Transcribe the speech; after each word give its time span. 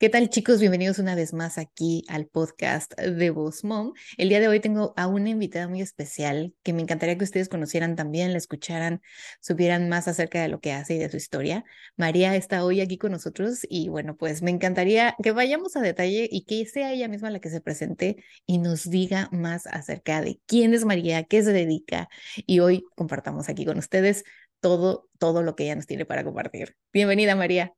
¿Qué 0.00 0.08
tal 0.08 0.30
chicos? 0.30 0.60
Bienvenidos 0.60 1.00
una 1.00 1.16
vez 1.16 1.32
más 1.32 1.58
aquí 1.58 2.04
al 2.06 2.28
podcast 2.28 2.94
de 2.96 3.30
Voz 3.30 3.64
Mom. 3.64 3.94
El 4.16 4.28
día 4.28 4.38
de 4.38 4.46
hoy 4.46 4.60
tengo 4.60 4.94
a 4.96 5.08
una 5.08 5.30
invitada 5.30 5.66
muy 5.66 5.80
especial 5.80 6.54
que 6.62 6.72
me 6.72 6.82
encantaría 6.82 7.18
que 7.18 7.24
ustedes 7.24 7.48
conocieran 7.48 7.96
también, 7.96 8.30
la 8.30 8.38
escucharan, 8.38 9.02
supieran 9.40 9.88
más 9.88 10.06
acerca 10.06 10.40
de 10.40 10.46
lo 10.46 10.60
que 10.60 10.70
hace 10.70 10.94
y 10.94 10.98
de 10.98 11.10
su 11.10 11.16
historia. 11.16 11.64
María 11.96 12.36
está 12.36 12.64
hoy 12.64 12.80
aquí 12.80 12.96
con 12.96 13.10
nosotros 13.10 13.66
y 13.68 13.88
bueno, 13.88 14.16
pues 14.16 14.40
me 14.40 14.52
encantaría 14.52 15.16
que 15.20 15.32
vayamos 15.32 15.74
a 15.74 15.80
detalle 15.80 16.28
y 16.30 16.44
que 16.44 16.64
sea 16.66 16.92
ella 16.92 17.08
misma 17.08 17.30
la 17.30 17.40
que 17.40 17.50
se 17.50 17.60
presente 17.60 18.22
y 18.46 18.58
nos 18.58 18.88
diga 18.88 19.28
más 19.32 19.66
acerca 19.66 20.20
de 20.22 20.40
quién 20.46 20.74
es 20.74 20.84
María, 20.84 21.24
qué 21.24 21.42
se 21.42 21.52
dedica 21.52 22.08
y 22.36 22.60
hoy 22.60 22.84
compartamos 22.94 23.48
aquí 23.48 23.64
con 23.64 23.78
ustedes 23.78 24.22
todo, 24.60 25.08
todo 25.18 25.42
lo 25.42 25.56
que 25.56 25.64
ella 25.64 25.74
nos 25.74 25.86
tiene 25.86 26.06
para 26.06 26.22
compartir. 26.22 26.76
Bienvenida 26.92 27.34
María. 27.34 27.74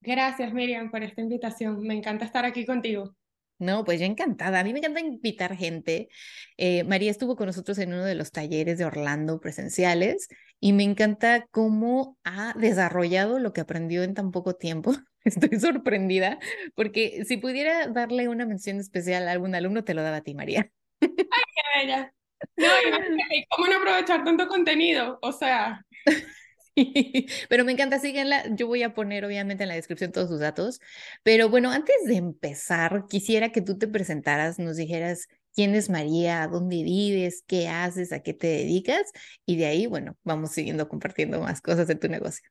Gracias, 0.00 0.52
Miriam, 0.52 0.90
por 0.90 1.02
esta 1.02 1.20
invitación. 1.20 1.80
Me 1.82 1.94
encanta 1.94 2.24
estar 2.24 2.44
aquí 2.44 2.64
contigo. 2.64 3.14
No, 3.58 3.84
pues 3.84 3.98
yo 3.98 4.06
encantada. 4.06 4.60
A 4.60 4.64
mí 4.64 4.72
me 4.72 4.78
encanta 4.78 5.00
invitar 5.00 5.56
gente. 5.56 6.08
Eh, 6.56 6.84
María 6.84 7.10
estuvo 7.10 7.34
con 7.34 7.46
nosotros 7.46 7.76
en 7.78 7.92
uno 7.92 8.04
de 8.04 8.14
los 8.14 8.30
talleres 8.30 8.78
de 8.78 8.84
Orlando 8.84 9.40
presenciales 9.40 10.28
y 10.60 10.72
me 10.72 10.84
encanta 10.84 11.46
cómo 11.50 12.16
ha 12.22 12.54
desarrollado 12.56 13.40
lo 13.40 13.52
que 13.52 13.60
aprendió 13.60 14.04
en 14.04 14.14
tan 14.14 14.30
poco 14.30 14.54
tiempo. 14.54 14.92
Estoy 15.24 15.58
sorprendida 15.58 16.38
porque 16.76 17.24
si 17.26 17.36
pudiera 17.36 17.88
darle 17.88 18.28
una 18.28 18.46
mención 18.46 18.78
especial 18.78 19.26
a 19.26 19.32
algún 19.32 19.54
alumno, 19.56 19.82
te 19.82 19.94
lo 19.94 20.02
daba 20.02 20.18
a 20.18 20.22
ti, 20.22 20.34
María. 20.34 20.70
¡Ay, 21.00 21.08
qué 21.08 21.80
bella! 21.80 22.14
No, 22.56 22.66
¿cómo 23.50 23.66
no 23.66 23.78
aprovechar 23.78 24.24
tanto 24.24 24.46
contenido? 24.46 25.18
O 25.22 25.32
sea, 25.32 25.84
pero 27.48 27.64
me 27.64 27.72
encanta, 27.72 27.98
síguenla. 27.98 28.44
Yo 28.54 28.66
voy 28.66 28.82
a 28.82 28.94
poner 28.94 29.24
obviamente 29.24 29.64
en 29.64 29.68
la 29.68 29.74
descripción 29.74 30.12
todos 30.12 30.28
sus 30.28 30.40
datos. 30.40 30.80
Pero 31.22 31.48
bueno, 31.48 31.70
antes 31.70 31.96
de 32.06 32.16
empezar, 32.16 33.06
quisiera 33.08 33.50
que 33.50 33.62
tú 33.62 33.78
te 33.78 33.88
presentaras, 33.88 34.58
nos 34.58 34.76
dijeras 34.76 35.28
quién 35.54 35.74
es 35.74 35.90
María, 35.90 36.46
dónde 36.46 36.82
vives, 36.82 37.42
qué 37.46 37.68
haces, 37.68 38.12
a 38.12 38.20
qué 38.22 38.34
te 38.34 38.46
dedicas. 38.46 39.12
Y 39.46 39.56
de 39.56 39.66
ahí, 39.66 39.86
bueno, 39.86 40.16
vamos 40.24 40.52
siguiendo 40.52 40.88
compartiendo 40.88 41.40
más 41.40 41.60
cosas 41.60 41.86
de 41.86 41.96
tu 41.96 42.08
negocio. 42.08 42.48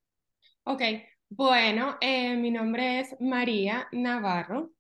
Ok, 0.64 0.82
bueno, 1.30 1.98
eh, 2.02 2.36
mi 2.36 2.52
nombre 2.52 3.00
es 3.00 3.16
María 3.20 3.88
Navarro. 3.92 4.72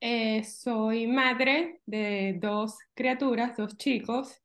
Eh, 0.00 0.44
soy 0.44 1.06
madre 1.06 1.80
de 1.86 2.36
dos 2.40 2.78
criaturas, 2.94 3.56
dos 3.56 3.76
chicos. 3.76 4.40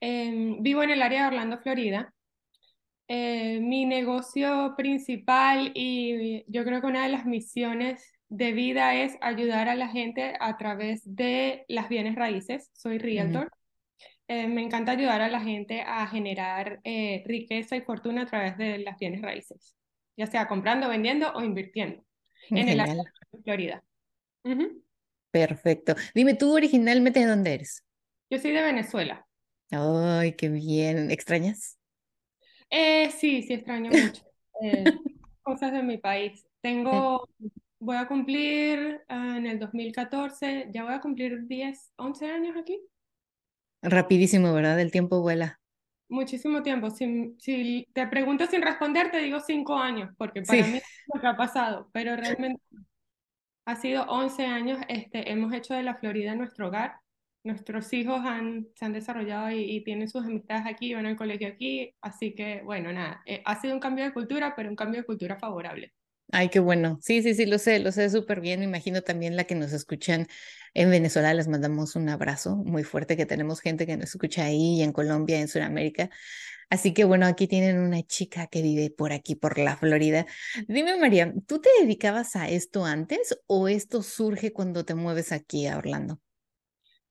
Em, 0.00 0.62
vivo 0.62 0.82
en 0.82 0.90
el 0.90 1.02
área 1.02 1.22
de 1.22 1.26
Orlando, 1.28 1.58
Florida. 1.58 2.12
Eh, 3.08 3.60
mi 3.60 3.84
negocio 3.84 4.74
principal 4.76 5.72
y 5.74 6.44
yo 6.50 6.64
creo 6.64 6.80
que 6.80 6.86
una 6.86 7.02
de 7.04 7.10
las 7.10 7.26
misiones 7.26 8.12
de 8.28 8.52
vida 8.52 8.94
es 8.94 9.18
ayudar 9.20 9.68
a 9.68 9.74
la 9.74 9.88
gente 9.88 10.34
a 10.40 10.56
través 10.56 11.02
de 11.04 11.64
las 11.68 11.88
bienes 11.88 12.14
raíces. 12.14 12.70
Soy 12.72 12.98
realtor. 12.98 13.50
Eh, 14.28 14.46
me 14.46 14.62
encanta 14.62 14.92
ayudar 14.92 15.20
a 15.20 15.28
la 15.28 15.40
gente 15.40 15.82
a 15.82 16.06
generar 16.06 16.80
eh, 16.84 17.22
riqueza 17.26 17.76
y 17.76 17.82
fortuna 17.82 18.22
a 18.22 18.26
través 18.26 18.56
de 18.56 18.78
las 18.78 18.98
bienes 18.98 19.20
raíces, 19.20 19.76
ya 20.16 20.26
sea 20.26 20.48
comprando, 20.48 20.88
vendiendo 20.88 21.30
o 21.34 21.42
invirtiendo 21.42 22.02
en 22.48 22.68
el 22.68 22.80
área 22.80 22.94
de 22.94 23.42
Florida. 23.42 23.84
Perfecto. 25.30 25.94
Dime, 26.14 26.34
¿tú 26.34 26.54
originalmente 26.54 27.20
de 27.20 27.26
dónde 27.26 27.54
eres? 27.54 27.84
Yo 28.30 28.38
soy 28.38 28.52
de 28.52 28.62
Venezuela. 28.62 29.26
Ay, 29.70 30.32
qué 30.32 30.48
bien. 30.48 31.10
¿Extrañas? 31.10 31.78
Eh, 32.74 33.10
sí, 33.10 33.42
sí 33.42 33.52
extraño 33.52 33.90
mucho 33.90 34.22
eh, 34.62 34.84
cosas 35.42 35.72
de 35.72 35.82
mi 35.82 35.98
país. 35.98 36.46
Tengo, 36.62 37.28
voy 37.78 37.96
a 37.96 38.08
cumplir 38.08 39.02
ah, 39.08 39.34
en 39.36 39.46
el 39.46 39.58
2014, 39.58 40.70
ya 40.72 40.84
voy 40.84 40.94
a 40.94 41.00
cumplir 41.00 41.46
10, 41.46 41.92
11 41.96 42.30
años 42.30 42.56
aquí. 42.56 42.80
Rapidísimo, 43.82 44.54
¿verdad? 44.54 44.80
El 44.80 44.90
tiempo 44.90 45.20
vuela. 45.20 45.60
Muchísimo 46.08 46.62
tiempo. 46.62 46.88
Si, 46.88 47.34
si 47.38 47.86
te 47.92 48.06
pregunto 48.06 48.46
sin 48.46 48.62
responder, 48.62 49.10
te 49.10 49.18
digo 49.18 49.40
5 49.40 49.76
años, 49.76 50.10
porque 50.16 50.40
para 50.40 50.66
mí 50.66 50.78
es 50.78 50.84
lo 51.12 51.20
que 51.20 51.26
ha 51.26 51.36
pasado, 51.36 51.90
pero 51.92 52.16
realmente 52.16 52.62
ha 53.66 53.76
sido 53.76 54.04
11 54.04 54.46
años. 54.46 54.78
Este, 54.88 55.30
hemos 55.30 55.52
hecho 55.52 55.74
de 55.74 55.82
la 55.82 55.96
Florida 55.96 56.34
nuestro 56.34 56.68
hogar 56.68 57.01
nuestros 57.44 57.92
hijos 57.92 58.20
han, 58.24 58.68
se 58.74 58.84
han 58.84 58.92
desarrollado 58.92 59.50
y, 59.50 59.82
tienen 59.84 60.08
sus 60.08 60.24
amistades 60.24 60.64
aquí, 60.66 60.94
van 60.94 61.06
al 61.06 61.16
colegio 61.16 61.48
aquí, 61.48 61.94
así 62.00 62.34
que 62.34 62.62
bueno, 62.62 62.92
nada, 62.92 63.22
eh, 63.26 63.42
ha 63.44 63.60
sido 63.60 63.74
un 63.74 63.80
cambio 63.80 64.04
de 64.04 64.12
cultura, 64.12 64.54
pero 64.56 64.68
un 64.68 64.76
cambio 64.76 65.00
de 65.00 65.06
cultura 65.06 65.36
favorable. 65.36 65.92
Ay, 66.34 66.48
qué 66.48 66.60
bueno. 66.60 66.98
Sí, 67.02 67.22
sí, 67.22 67.34
sí, 67.34 67.44
lo 67.44 67.58
sé, 67.58 67.78
lo 67.78 67.92
sé 67.92 68.08
súper 68.08 68.40
bien. 68.40 68.60
Me 68.60 68.64
imagino 68.64 69.02
también 69.02 69.36
la 69.36 69.44
que 69.44 69.54
nos 69.54 69.72
escuchan 69.74 70.26
en 70.72 70.90
Venezuela. 70.90 71.34
Les 71.34 71.46
mandamos 71.46 71.94
un 71.94 72.08
abrazo 72.08 72.56
muy 72.56 72.84
fuerte, 72.84 73.18
que 73.18 73.26
tenemos 73.26 73.60
gente 73.60 73.84
que 73.84 73.98
nos 73.98 74.08
escucha 74.08 74.46
ahí 74.46 74.78
y 74.78 74.82
en 74.82 74.92
Colombia, 74.92 75.40
en 75.40 75.48
Sudamérica. 75.48 76.08
Así 76.70 76.94
que 76.94 77.04
bueno, 77.04 77.26
aquí 77.26 77.46
tienen 77.48 77.78
una 77.78 78.02
chica 78.02 78.46
que 78.46 78.62
vive 78.62 78.88
por 78.88 79.12
aquí, 79.12 79.34
por 79.34 79.58
la 79.58 79.76
Florida. 79.76 80.24
Dime, 80.68 80.96
María, 80.96 81.34
¿tú 81.46 81.60
te 81.60 81.68
dedicabas 81.82 82.34
a 82.34 82.48
esto 82.48 82.86
antes 82.86 83.38
o 83.46 83.68
esto 83.68 84.02
surge 84.02 84.54
cuando 84.54 84.86
te 84.86 84.94
mueves 84.94 85.32
aquí 85.32 85.66
a 85.66 85.76
Orlando? 85.76 86.18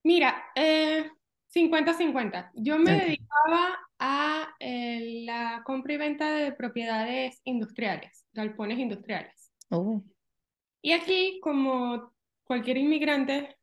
Mira, 0.03 0.43
50-50. 0.55 2.39
Eh, 2.39 2.49
Yo 2.55 2.77
me 2.79 2.91
dedicaba 2.91 3.77
a 3.99 4.55
eh, 4.59 5.23
la 5.25 5.61
compra 5.63 5.93
y 5.93 5.97
venta 5.97 6.31
de 6.31 6.51
propiedades 6.53 7.41
industriales, 7.43 8.25
galpones 8.33 8.79
industriales. 8.79 9.51
Oh. 9.69 10.01
Y 10.81 10.93
aquí, 10.93 11.39
como 11.41 12.13
cualquier 12.43 12.77
inmigrante 12.77 13.55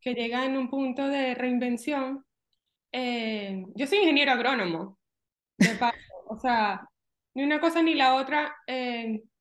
que 0.00 0.14
llega 0.14 0.44
en 0.44 0.56
un 0.56 0.68
punto 0.68 1.08
de 1.08 1.34
reinvención, 1.34 2.24
eh, 2.92 3.64
yo 3.74 3.86
soy 3.86 3.98
ingeniero 3.98 4.32
agrónomo, 4.32 4.98
o 6.26 6.38
sea, 6.38 6.86
ni 7.34 7.42
una 7.44 7.60
cosa 7.60 7.82
ni 7.82 7.94
la 7.94 8.14
otra. 8.14 8.54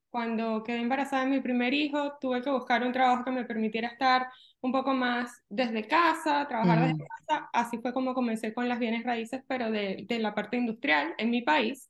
cuando 0.09 0.63
quedé 0.63 0.79
embarazada 0.79 1.25
de 1.25 1.31
mi 1.31 1.41
primer 1.41 1.73
hijo, 1.73 2.17
tuve 2.19 2.41
que 2.41 2.49
buscar 2.49 2.81
un 2.83 2.93
trabajo 2.93 3.25
que 3.25 3.31
me 3.31 3.45
permitiera 3.45 3.89
estar 3.89 4.27
un 4.61 4.71
poco 4.71 4.93
más 4.93 5.43
desde 5.49 5.87
casa, 5.87 6.47
trabajar 6.47 6.87
desde 6.87 7.07
casa. 7.07 7.49
Así 7.53 7.77
fue 7.79 7.93
como 7.93 8.13
comencé 8.13 8.53
con 8.53 8.67
las 8.69 8.79
bienes 8.79 9.03
raíces, 9.03 9.43
pero 9.47 9.71
de, 9.71 10.05
de 10.07 10.19
la 10.19 10.33
parte 10.33 10.57
industrial 10.57 11.13
en 11.17 11.29
mi 11.29 11.41
país. 11.41 11.89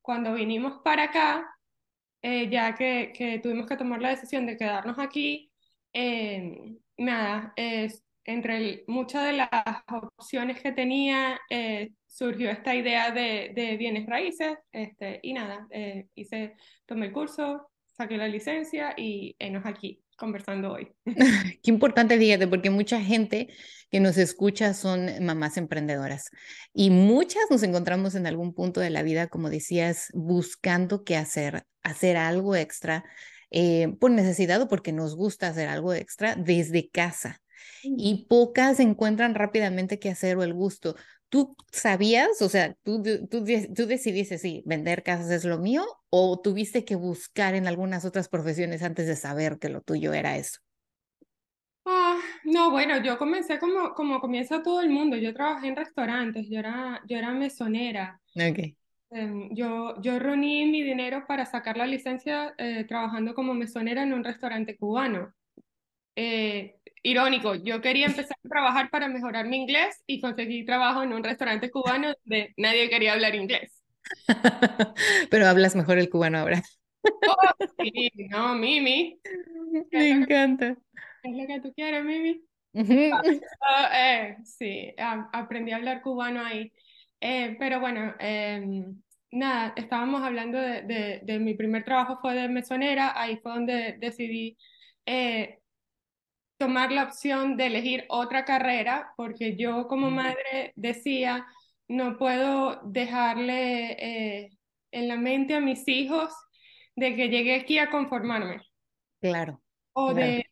Cuando 0.00 0.34
vinimos 0.34 0.80
para 0.84 1.04
acá, 1.04 1.46
eh, 2.22 2.48
ya 2.50 2.74
que, 2.74 3.12
que, 3.16 3.38
tuvimos 3.40 3.66
que 3.66 3.76
tomar 3.76 4.00
la 4.00 4.10
decisión 4.10 4.46
de 4.46 4.56
quedarnos 4.56 4.98
aquí, 4.98 5.50
eh, 5.92 6.76
nada, 6.96 7.52
entre 8.24 8.84
muchas 8.86 9.26
de 9.26 9.32
las 9.34 9.48
opciones 9.88 10.60
que 10.60 10.72
tenía, 10.72 11.40
eh, 11.50 11.92
surgió 12.06 12.50
esta 12.50 12.74
idea 12.74 13.10
de, 13.10 13.52
de, 13.54 13.76
bienes 13.76 14.06
raíces, 14.06 14.56
este, 14.72 15.20
y 15.22 15.32
nada, 15.34 15.66
hice, 16.14 16.54
tomé 16.86 17.06
el 17.06 17.12
curso, 17.12 17.70
saqué 17.86 18.16
la 18.16 18.28
licencia 18.28 18.94
y 18.96 19.34
enos 19.38 19.66
aquí 19.66 20.01
conversando 20.16 20.72
hoy. 20.72 20.94
Qué 21.62 21.70
importante, 21.70 22.18
fíjate, 22.18 22.46
porque 22.46 22.70
mucha 22.70 23.00
gente 23.00 23.48
que 23.90 24.00
nos 24.00 24.16
escucha 24.16 24.74
son 24.74 25.10
mamás 25.24 25.56
emprendedoras 25.56 26.30
y 26.72 26.90
muchas 26.90 27.42
nos 27.50 27.62
encontramos 27.62 28.14
en 28.14 28.26
algún 28.26 28.54
punto 28.54 28.80
de 28.80 28.90
la 28.90 29.02
vida, 29.02 29.28
como 29.28 29.50
decías, 29.50 30.08
buscando 30.14 31.04
qué 31.04 31.16
hacer, 31.16 31.64
hacer 31.82 32.16
algo 32.16 32.56
extra 32.56 33.04
eh, 33.50 33.94
por 34.00 34.10
necesidad 34.10 34.62
o 34.62 34.68
porque 34.68 34.92
nos 34.92 35.14
gusta 35.14 35.48
hacer 35.48 35.68
algo 35.68 35.92
extra 35.92 36.34
desde 36.36 36.88
casa. 36.88 37.40
Y 37.82 38.26
pocas 38.28 38.80
encuentran 38.80 39.34
rápidamente 39.34 39.98
qué 39.98 40.08
hacer 40.08 40.36
o 40.36 40.42
el 40.42 40.54
gusto. 40.54 40.96
¿Tú 41.32 41.56
sabías, 41.72 42.42
o 42.42 42.50
sea, 42.50 42.74
tú, 42.82 43.02
tú, 43.02 43.42
tú 43.74 43.86
decidiste, 43.86 44.36
sí, 44.36 44.62
vender 44.66 45.02
casas 45.02 45.30
es 45.30 45.46
lo 45.46 45.56
mío 45.56 45.82
o 46.10 46.38
tuviste 46.38 46.84
que 46.84 46.94
buscar 46.94 47.54
en 47.54 47.66
algunas 47.66 48.04
otras 48.04 48.28
profesiones 48.28 48.82
antes 48.82 49.06
de 49.06 49.16
saber 49.16 49.58
que 49.58 49.70
lo 49.70 49.80
tuyo 49.80 50.12
era 50.12 50.36
eso? 50.36 50.60
Ah, 51.86 52.20
no, 52.44 52.70
bueno, 52.70 53.02
yo 53.02 53.16
comencé 53.16 53.58
como, 53.58 53.94
como 53.94 54.20
comienza 54.20 54.62
todo 54.62 54.82
el 54.82 54.90
mundo. 54.90 55.16
Yo 55.16 55.32
trabajé 55.32 55.68
en 55.68 55.76
restaurantes, 55.76 56.50
yo 56.50 56.58
era, 56.58 57.00
yo 57.08 57.16
era 57.16 57.30
mesonera. 57.30 58.20
Okay. 58.36 58.76
Em, 59.08 59.48
yo, 59.54 59.98
yo 60.02 60.18
reuní 60.18 60.66
mi 60.66 60.82
dinero 60.82 61.24
para 61.26 61.46
sacar 61.46 61.78
la 61.78 61.86
licencia 61.86 62.52
eh, 62.58 62.84
trabajando 62.84 63.32
como 63.34 63.54
mesonera 63.54 64.02
en 64.02 64.12
un 64.12 64.22
restaurante 64.22 64.76
cubano. 64.76 65.32
Eh, 66.14 66.76
irónico, 67.02 67.54
yo 67.54 67.80
quería 67.80 68.06
empezar 68.06 68.36
a 68.44 68.48
trabajar 68.48 68.90
para 68.90 69.08
mejorar 69.08 69.46
mi 69.46 69.56
inglés 69.56 70.02
y 70.06 70.20
conseguí 70.20 70.64
trabajo 70.64 71.02
en 71.02 71.12
un 71.12 71.24
restaurante 71.24 71.70
cubano 71.70 72.14
donde 72.24 72.52
nadie 72.56 72.88
quería 72.88 73.12
hablar 73.12 73.34
inglés. 73.34 73.82
Pero 75.30 75.46
hablas 75.46 75.74
mejor 75.74 75.98
el 75.98 76.08
cubano 76.08 76.38
ahora. 76.38 76.62
Oh, 77.04 77.66
sí, 77.80 78.10
no, 78.30 78.54
Mimi. 78.54 79.20
Me 79.90 80.10
encanta. 80.10 80.76
Es 81.22 81.36
lo 81.36 81.46
que 81.46 81.60
tú 81.60 81.72
quieres, 81.74 82.04
Mimi. 82.04 82.42
Ah, 83.60 83.90
eh, 83.94 84.36
sí, 84.44 84.94
aprendí 84.98 85.72
a 85.72 85.76
hablar 85.76 86.02
cubano 86.02 86.44
ahí. 86.44 86.72
Eh, 87.20 87.56
pero 87.58 87.78
bueno, 87.80 88.14
em, 88.18 89.00
nada, 89.30 89.72
estábamos 89.76 90.22
hablando 90.22 90.58
de, 90.58 90.82
de, 90.82 91.20
de, 91.22 91.38
mi 91.38 91.54
primer 91.54 91.84
trabajo 91.84 92.18
fue 92.20 92.34
de 92.34 92.48
mesonera, 92.48 93.12
ahí 93.20 93.36
fue 93.36 93.52
donde 93.52 93.96
decidí 93.98 94.56
eh, 95.06 95.60
tomar 96.62 96.92
la 96.92 97.02
opción 97.02 97.56
de 97.56 97.66
elegir 97.66 98.04
otra 98.08 98.44
carrera, 98.44 99.14
porque 99.16 99.56
yo 99.56 99.88
como 99.88 100.12
madre 100.12 100.72
decía, 100.76 101.44
no 101.88 102.16
puedo 102.16 102.80
dejarle 102.84 103.96
eh, 103.98 104.50
en 104.92 105.08
la 105.08 105.16
mente 105.16 105.56
a 105.56 105.60
mis 105.60 105.88
hijos 105.88 106.32
de 106.94 107.16
que 107.16 107.28
llegué 107.30 107.56
aquí 107.56 107.78
a 107.78 107.90
conformarme. 107.90 108.60
Claro. 109.20 109.60
O 109.92 110.14
de, 110.14 110.46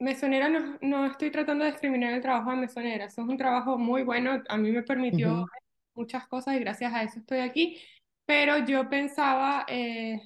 mesonera, 0.00 0.48
no, 0.48 0.78
no, 0.80 1.06
estoy 1.06 1.30
tratando 1.30 1.64
de 1.64 1.70
discriminar 1.70 2.12
el 2.12 2.20
trabajo 2.20 2.50
de 2.50 2.56
mesonera, 2.56 3.04
eso 3.04 3.22
es 3.22 3.28
un 3.28 3.36
trabajo 3.36 3.78
muy 3.78 4.02
bueno, 4.02 4.42
a 4.48 4.56
mí 4.56 4.72
me 4.72 4.82
permitió 4.82 5.46
muchas 5.94 6.26
cosas 6.26 6.56
y 6.56 6.58
gracias 6.58 6.92
a 6.92 7.04
eso 7.04 7.20
estoy 7.20 7.38
aquí, 7.38 7.80
pero 8.26 8.58
yo 8.66 8.88
pensaba, 8.88 9.64
eh, 9.68 10.20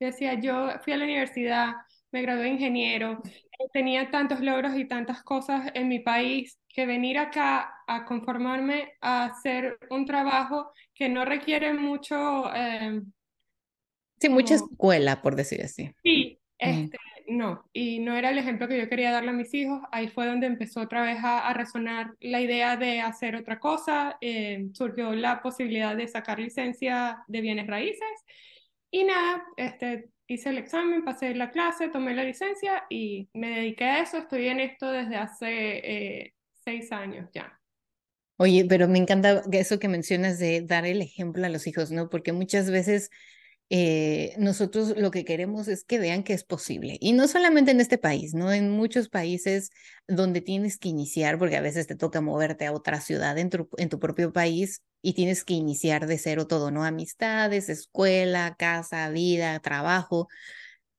decía, 0.00 0.40
yo 0.40 0.70
fui 0.82 0.94
a 0.94 0.96
la 0.96 1.04
universidad, 1.04 1.74
me 2.10 2.22
gradué 2.22 2.44
de 2.44 2.48
ingeniero, 2.48 3.20
tenía 3.72 4.10
tantos 4.10 4.40
logros 4.40 4.76
y 4.76 4.86
tantas 4.86 5.22
cosas 5.22 5.70
en 5.74 5.88
mi 5.88 6.00
país 6.00 6.58
que 6.68 6.86
venir 6.86 7.18
acá 7.18 7.72
a 7.86 8.04
conformarme 8.04 8.92
a 9.00 9.26
hacer 9.26 9.78
un 9.90 10.04
trabajo 10.04 10.72
que 10.94 11.08
no 11.08 11.24
requiere 11.24 11.72
mucho... 11.72 12.52
Eh, 12.54 13.00
sí, 14.20 14.28
mucha 14.28 14.54
escuela, 14.54 15.22
por 15.22 15.36
decir 15.36 15.62
así. 15.62 15.90
Sí, 16.02 16.38
este, 16.58 16.98
no, 17.28 17.68
y 17.72 17.98
no 17.98 18.14
era 18.14 18.30
el 18.30 18.38
ejemplo 18.38 18.68
que 18.68 18.78
yo 18.78 18.88
quería 18.88 19.10
darle 19.10 19.30
a 19.30 19.34
mis 19.34 19.52
hijos. 19.54 19.80
Ahí 19.90 20.08
fue 20.08 20.26
donde 20.26 20.46
empezó 20.46 20.80
otra 20.80 21.02
vez 21.02 21.18
a, 21.22 21.52
resonar 21.52 22.14
la 22.20 22.40
idea 22.40 22.76
de 22.76 23.00
hacer 23.00 23.36
otra 23.36 23.58
cosa. 23.58 24.16
Eh, 24.20 24.68
surgió 24.72 25.12
la 25.12 25.42
posibilidad 25.42 25.96
de 25.96 26.08
sacar 26.08 26.38
licencia 26.38 27.24
de 27.26 27.40
bienes 27.40 27.66
raíces. 27.66 28.24
Y 28.90 29.04
nada, 29.04 29.44
este, 29.56 30.10
hice 30.28 30.50
el 30.50 30.58
examen, 30.58 31.04
pasé 31.04 31.34
la 31.34 31.50
clase, 31.50 31.88
tomé 31.88 32.14
la 32.14 32.24
licencia 32.24 32.84
y 32.88 33.28
me 33.34 33.50
dediqué 33.50 33.84
a 33.84 34.02
eso. 34.02 34.18
Estoy 34.18 34.48
en 34.48 34.60
esto 34.60 34.90
desde 34.90 35.16
hace 35.16 35.46
eh, 35.48 36.34
seis 36.64 36.92
años 36.92 37.28
ya. 37.32 37.58
Oye, 38.38 38.66
pero 38.68 38.86
me 38.86 38.98
encanta 38.98 39.42
eso 39.52 39.78
que 39.78 39.88
mencionas 39.88 40.38
de 40.38 40.60
dar 40.60 40.84
el 40.84 41.00
ejemplo 41.00 41.46
a 41.46 41.48
los 41.48 41.66
hijos, 41.66 41.90
¿no? 41.90 42.10
Porque 42.10 42.32
muchas 42.32 42.70
veces 42.70 43.10
eh, 43.68 44.34
nosotros 44.38 44.94
lo 44.96 45.10
que 45.10 45.24
queremos 45.24 45.66
es 45.66 45.84
que 45.84 45.98
vean 45.98 46.22
que 46.22 46.32
es 46.34 46.44
posible. 46.44 46.98
Y 47.00 47.12
no 47.12 47.26
solamente 47.26 47.72
en 47.72 47.80
este 47.80 47.98
país, 47.98 48.32
¿no? 48.34 48.52
En 48.52 48.70
muchos 48.70 49.08
países 49.08 49.70
donde 50.06 50.40
tienes 50.40 50.78
que 50.78 50.88
iniciar, 50.88 51.38
porque 51.38 51.56
a 51.56 51.60
veces 51.60 51.86
te 51.86 51.96
toca 51.96 52.20
moverte 52.20 52.66
a 52.66 52.72
otra 52.72 53.00
ciudad 53.00 53.36
en 53.38 53.50
tu, 53.50 53.68
en 53.76 53.88
tu 53.88 53.98
propio 53.98 54.32
país 54.32 54.82
y 55.02 55.14
tienes 55.14 55.44
que 55.44 55.54
iniciar 55.54 56.06
de 56.06 56.18
cero 56.18 56.46
todo, 56.46 56.70
¿no? 56.70 56.84
Amistades, 56.84 57.68
escuela, 57.68 58.54
casa, 58.56 59.10
vida, 59.10 59.58
trabajo. 59.60 60.28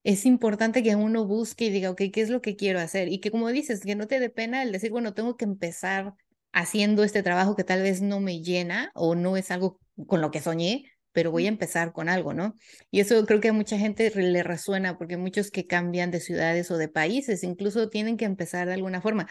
Es 0.04 0.26
importante 0.26 0.84
que 0.84 0.96
uno 0.96 1.26
busque 1.26 1.66
y 1.66 1.70
diga, 1.70 1.92
ok, 1.92 2.04
¿qué 2.14 2.22
es 2.22 2.30
lo 2.30 2.42
que 2.42 2.56
quiero 2.56 2.80
hacer? 2.80 3.10
Y 3.10 3.20
que 3.20 3.32
como 3.32 3.50
dices, 3.50 3.82
que 3.82 3.96
no 3.96 4.08
te 4.08 4.20
dé 4.20 4.30
pena 4.30 4.64
el 4.64 4.72
decir, 4.72 4.92
bueno, 4.92 5.14
tengo 5.14 5.38
que 5.38 5.46
empezar 5.46 6.14
haciendo 6.54 7.04
este 7.04 7.24
trabajo 7.24 7.56
que 7.56 7.64
tal 7.64 7.82
vez 7.82 8.02
no 8.02 8.20
me 8.20 8.42
llena 8.42 8.92
o 8.96 9.16
no 9.16 9.38
es 9.38 9.52
algo 9.52 9.80
con 10.08 10.22
lo 10.22 10.32
que 10.32 10.42
soñé, 10.42 10.86
pero 11.18 11.32
voy 11.32 11.46
a 11.46 11.50
empezar 11.50 11.94
con 11.94 12.10
algo, 12.10 12.36
¿no? 12.36 12.54
Y 12.92 13.00
eso 13.00 13.26
creo 13.26 13.42
que 13.42 13.48
a 13.48 13.54
mucha 13.54 13.80
gente 13.80 14.12
le 14.12 14.44
resuena, 14.44 15.00
porque 15.00 15.18
muchos 15.18 15.50
que 15.50 15.66
cambian 15.66 16.12
de 16.12 16.20
ciudades 16.20 16.70
o 16.70 16.78
de 16.78 16.90
países 16.90 17.44
incluso 17.44 17.90
tienen 17.90 18.18
que 18.18 18.26
empezar 18.26 18.68
de 18.68 18.76
alguna 18.76 19.02
forma. 19.02 19.28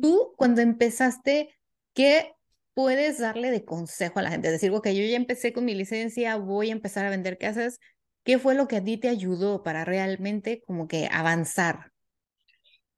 Tú, 0.00 0.34
cuando 0.36 0.60
empezaste, 0.60 1.48
¿qué 1.94 2.36
puedes 2.74 3.18
darle 3.18 3.50
de 3.50 3.64
consejo 3.64 4.20
a 4.20 4.22
la 4.22 4.30
gente? 4.30 4.52
Decir, 4.52 4.70
ok, 4.70 4.86
yo 4.90 5.02
ya 5.02 5.16
empecé 5.16 5.52
con 5.52 5.64
mi 5.64 5.74
licencia, 5.74 6.36
voy 6.36 6.68
a 6.68 6.74
empezar 6.74 7.04
a 7.04 7.10
vender 7.10 7.38
casas. 7.38 7.80
¿Qué 8.22 8.38
fue 8.38 8.54
lo 8.54 8.68
que 8.68 8.76
a 8.76 8.84
ti 8.84 8.96
te 8.96 9.08
ayudó 9.08 9.64
para 9.64 9.84
realmente 9.84 10.62
como 10.64 10.86
que 10.86 11.08
avanzar? 11.10 11.90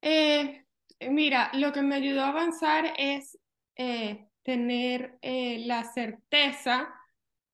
Eh, 0.03 0.67
mira, 1.09 1.51
lo 1.55 1.73
que 1.73 1.81
me 1.81 1.95
ayudó 1.95 2.25
a 2.25 2.29
avanzar 2.29 2.93
es 2.99 3.39
eh, 3.77 4.29
tener 4.43 5.17
eh, 5.23 5.61
la 5.65 5.85
certeza 5.85 6.93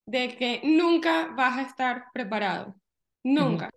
de 0.07 0.37
que 0.37 0.61
nunca 0.65 1.29
vas 1.37 1.59
a 1.59 1.63
estar 1.63 2.07
preparado, 2.13 2.77
nunca. 3.23 3.71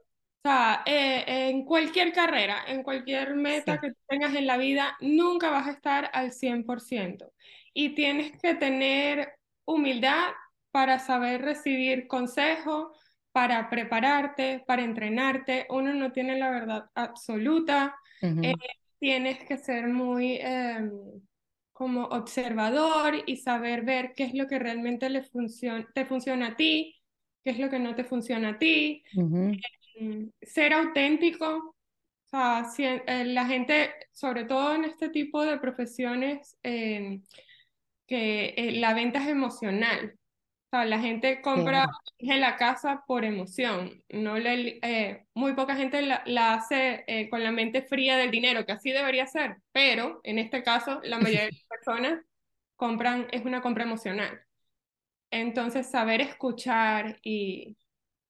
O 0.43 0.49
sea, 0.49 0.83
eh, 0.85 1.49
en 1.49 1.65
cualquier 1.65 2.13
carrera, 2.13 2.63
en 2.67 2.83
cualquier 2.83 3.35
meta 3.35 3.79
que 3.79 3.93
tengas 4.07 4.33
en 4.35 4.47
la 4.47 4.57
vida, 4.57 4.95
nunca 5.01 5.49
vas 5.49 5.67
a 5.67 5.71
estar 5.71 6.09
al 6.13 6.31
100%. 6.31 7.33
Y 7.73 7.95
tienes 7.95 8.31
que 8.41 8.55
tener 8.55 9.33
humildad 9.65 10.31
para 10.71 10.99
saber 10.99 11.41
recibir 11.41 12.07
consejo, 12.07 12.93
para 13.31 13.69
prepararte, 13.69 14.63
para 14.65 14.83
entrenarte. 14.83 15.67
Uno 15.69 15.93
no 15.93 16.11
tiene 16.11 16.37
la 16.37 16.49
verdad 16.49 16.89
absoluta. 16.95 17.95
Eh, 18.21 18.53
tienes 18.99 19.43
que 19.45 19.57
ser 19.57 19.87
muy 19.87 20.37
em, 20.41 20.91
como 21.77 22.05
observador 22.05 23.23
y 23.27 23.37
saber 23.37 23.83
ver 23.85 24.13
qué 24.15 24.23
es 24.23 24.33
lo 24.33 24.47
que 24.47 24.57
realmente 24.57 25.09
le 25.11 25.21
funciona, 25.23 25.87
te 25.93 26.05
funciona 26.07 26.47
a 26.47 26.55
ti, 26.55 26.95
qué 27.43 27.51
es 27.51 27.59
lo 27.59 27.69
que 27.69 27.77
no 27.79 27.93
te 27.95 28.03
funciona 28.03 28.49
a 28.49 28.57
ti, 28.59 29.03
em, 29.95 30.31
ser 30.41 30.73
auténtico. 30.73 31.47
O 32.25 32.29
sea, 32.29 32.65
si, 32.65 32.83
eh, 32.85 33.25
la 33.25 33.45
gente, 33.45 33.91
sobre 34.11 34.45
todo 34.45 34.75
en 34.75 34.85
este 34.85 35.09
tipo 35.09 35.43
de 35.43 35.59
profesiones, 35.59 36.57
em, 36.63 37.21
que 38.07 38.53
eh, 38.57 38.71
la 38.79 38.93
venta 38.95 39.21
es 39.23 39.29
emocional. 39.29 40.17
Sea, 40.77 40.85
la 40.85 40.99
gente 40.99 41.41
compra 41.41 41.87
en 42.19 42.39
la 42.41 42.55
casa 42.55 43.03
por 43.07 43.25
emoción. 43.25 44.03
No 44.09 44.37
le, 44.37 44.79
eh, 44.81 45.25
muy 45.33 45.53
poca 45.53 45.75
gente 45.75 46.01
la, 46.01 46.53
hace 46.53 47.03
eh, 47.07 47.29
con 47.29 47.43
la 47.43 47.51
mente 47.51 47.81
fría 47.81 48.17
del 48.17 48.31
dinero, 48.31 48.65
que 48.65 48.73
así 48.73 48.91
debería 48.91 49.27
ser, 49.27 49.57
pero 49.71 50.19
en 50.23 50.39
este 50.39 50.63
caso 50.63 51.01
la 51.03 51.19
mayoría 51.19 51.45
de 51.45 51.51
las 51.51 51.63
personas 51.69 52.25
compran, 52.75 53.27
es 53.31 53.45
una 53.45 53.61
compra 53.61 53.83
emocional. 53.83 54.41
Entonces, 55.31 55.87
saber 55.89 56.21
escuchar 56.21 57.19
y, 57.23 57.77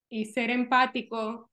y 0.10 0.26
ser 0.26 0.50
empático, 0.50 1.52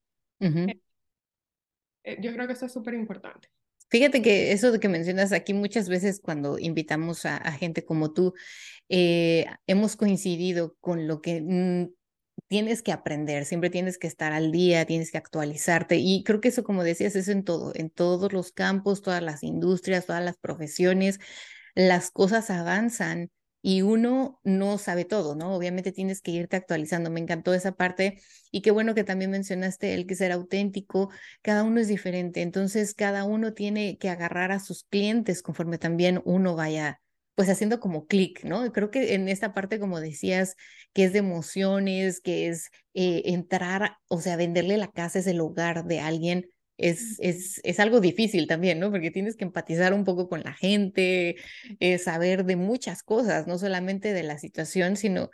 eh, 2.04 2.18
yo 2.20 2.32
creo 2.32 2.46
que 2.46 2.52
eso 2.54 2.66
es 2.66 2.72
súper 2.72 2.94
importante. 2.94 3.48
Fíjate 3.94 4.22
que 4.22 4.50
eso 4.50 4.72
de 4.72 4.80
que 4.80 4.88
mencionas 4.88 5.30
aquí 5.30 5.54
muchas 5.54 5.88
veces 5.88 6.20
cuando 6.20 6.58
invitamos 6.58 7.24
a, 7.26 7.38
gente 7.52 7.84
como 7.84 8.12
tú, 8.12 8.34
eh, 8.88 9.46
hemos 9.68 9.94
coincidido 9.94 10.74
con 10.80 11.06
lo 11.06 11.22
que 11.22 11.40
mm, 11.40 11.94
tienes 12.48 12.82
que 12.82 12.90
aprender, 12.90 13.44
siempre 13.44 13.70
tienes 13.70 13.96
que 13.96 14.08
estar 14.08 14.32
al 14.32 14.50
día, 14.50 14.84
tienes 14.84 15.12
que 15.12 15.18
actualizarte 15.18 15.98
y 15.98 16.24
creo 16.24 16.40
que 16.40 16.48
eso, 16.48 16.64
como 16.64 16.82
decías, 16.82 17.14
es 17.14 17.28
en 17.28 17.44
todo, 17.44 17.70
en 17.76 17.88
todos 17.88 18.32
los 18.32 18.50
campos, 18.50 19.00
todas 19.00 19.22
las 19.22 19.44
industrias, 19.44 20.06
todas 20.06 20.24
las 20.24 20.38
profesiones, 20.38 21.20
las 21.76 22.10
cosas 22.10 22.50
avanzan 22.50 23.30
y 23.66 23.80
uno 23.80 24.40
no 24.44 24.76
sabe 24.76 25.06
todo, 25.06 25.34
¿no? 25.34 25.54
Obviamente 25.56 25.90
tienes 25.90 26.20
que 26.20 26.32
irte 26.32 26.56
actualizando. 26.56 27.08
Me 27.10 27.20
encantó 27.20 27.54
esa 27.54 27.72
parte 27.72 28.20
y 28.50 28.60
qué 28.60 28.70
bueno 28.70 28.94
que 28.94 29.04
también 29.04 29.30
mencionaste 29.30 29.94
el 29.94 30.06
que 30.06 30.16
ser 30.16 30.32
auténtico. 30.32 31.10
Cada 31.40 31.62
uno 31.62 31.80
es 31.80 31.88
diferente, 31.88 32.42
entonces 32.42 32.92
cada 32.94 33.24
uno 33.24 33.54
tiene 33.54 33.96
que 33.96 34.10
agarrar 34.10 34.52
a 34.52 34.60
sus 34.60 34.84
clientes 34.84 35.40
conforme 35.40 35.78
también 35.78 36.20
uno 36.26 36.54
vaya 36.54 37.00
pues 37.34 37.48
haciendo 37.48 37.80
como 37.80 38.06
clic, 38.06 38.44
¿no? 38.44 38.70
Creo 38.70 38.90
que 38.90 39.14
en 39.14 39.28
esta 39.28 39.54
parte, 39.54 39.80
como 39.80 39.98
decías, 39.98 40.56
que 40.92 41.04
es 41.04 41.14
de 41.14 41.20
emociones, 41.20 42.20
que 42.20 42.48
es 42.48 42.68
eh, 42.92 43.22
entrar, 43.26 43.96
o 44.08 44.20
sea, 44.20 44.36
venderle 44.36 44.76
la 44.76 44.92
casa, 44.92 45.20
es 45.20 45.26
el 45.26 45.40
hogar 45.40 45.86
de 45.86 46.00
alguien, 46.00 46.50
es, 46.76 47.16
es, 47.20 47.60
es, 47.64 47.80
algo 47.80 48.00
difícil 48.00 48.46
también, 48.46 48.80
¿no? 48.80 48.90
Porque 48.90 49.10
tienes 49.10 49.36
que 49.36 49.44
empatizar 49.44 49.94
un 49.94 50.04
poco 50.04 50.28
con 50.28 50.42
la 50.42 50.52
gente, 50.52 51.36
eh, 51.80 51.98
saber 51.98 52.44
de 52.44 52.56
muchas 52.56 53.02
cosas, 53.02 53.46
no 53.46 53.58
solamente 53.58 54.12
de 54.12 54.22
la 54.22 54.38
situación, 54.38 54.96
sino 54.96 55.30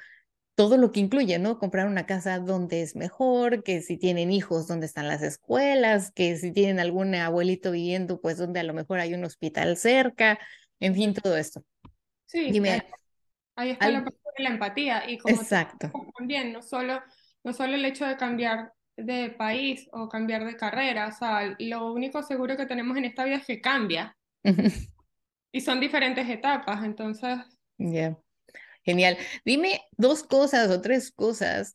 todo 0.55 0.77
lo 0.77 0.93
que 0.93 1.01
incluye, 1.01 1.39
¿no? 1.39 1.59
Comprar 1.59 1.87
una 1.87 2.05
casa 2.05 2.39
donde 2.39 2.83
es 2.83 2.95
mejor, 2.95 3.63
que 3.63 3.81
si 3.81 3.97
tienen 3.97 4.31
hijos, 4.31 4.67
donde 4.67 4.85
están 4.85 5.09
las 5.09 5.23
escuelas, 5.23 6.13
que 6.13 6.37
si 6.37 6.53
tienen 6.53 6.79
algún 6.79 7.15
abuelito 7.15 7.71
viviendo, 7.71 8.21
pues 8.21 8.37
donde 8.37 8.61
a 8.61 8.65
lo 8.65 8.75
mejor 8.75 9.01
hay 9.01 9.15
un 9.15 9.25
hospital 9.25 9.79
cerca, 9.79 10.39
en 10.79 10.95
fin, 10.95 11.15
todo 11.15 11.37
esto. 11.39 11.65
Sí, 12.27 12.51
Dime, 12.51 12.87
ahí 13.57 13.71
está 13.71 13.89
la 13.89 14.05
parte 14.05 14.19
de 14.37 14.45
la 14.45 14.51
empatía 14.51 15.11
y 15.11 15.17
como 15.17 15.35
Exacto. 15.35 15.91
también, 16.19 16.53
no 16.53 16.61
solo, 16.61 17.01
no 17.43 17.53
solo 17.55 17.75
el 17.75 17.85
hecho 17.87 18.05
de 18.07 18.19
cambiar 18.19 18.73
de 19.05 19.31
país 19.31 19.89
o 19.93 20.09
cambiar 20.09 20.45
de 20.45 20.57
carrera. 20.57 21.09
O 21.09 21.13
sea, 21.13 21.57
lo 21.59 21.93
único 21.93 22.23
seguro 22.23 22.57
que 22.57 22.67
tenemos 22.67 22.97
en 22.97 23.05
esta 23.05 23.25
vida 23.25 23.37
es 23.37 23.47
que 23.47 23.61
cambia. 23.61 24.17
y 25.53 25.61
son 25.61 25.81
diferentes 25.81 26.29
etapas, 26.29 26.85
entonces. 26.85 27.39
Ya. 27.79 28.17
Genial. 28.83 29.19
Dime 29.45 29.83
dos 29.97 30.23
cosas 30.23 30.71
o 30.71 30.81
tres 30.81 31.13
cosas 31.13 31.75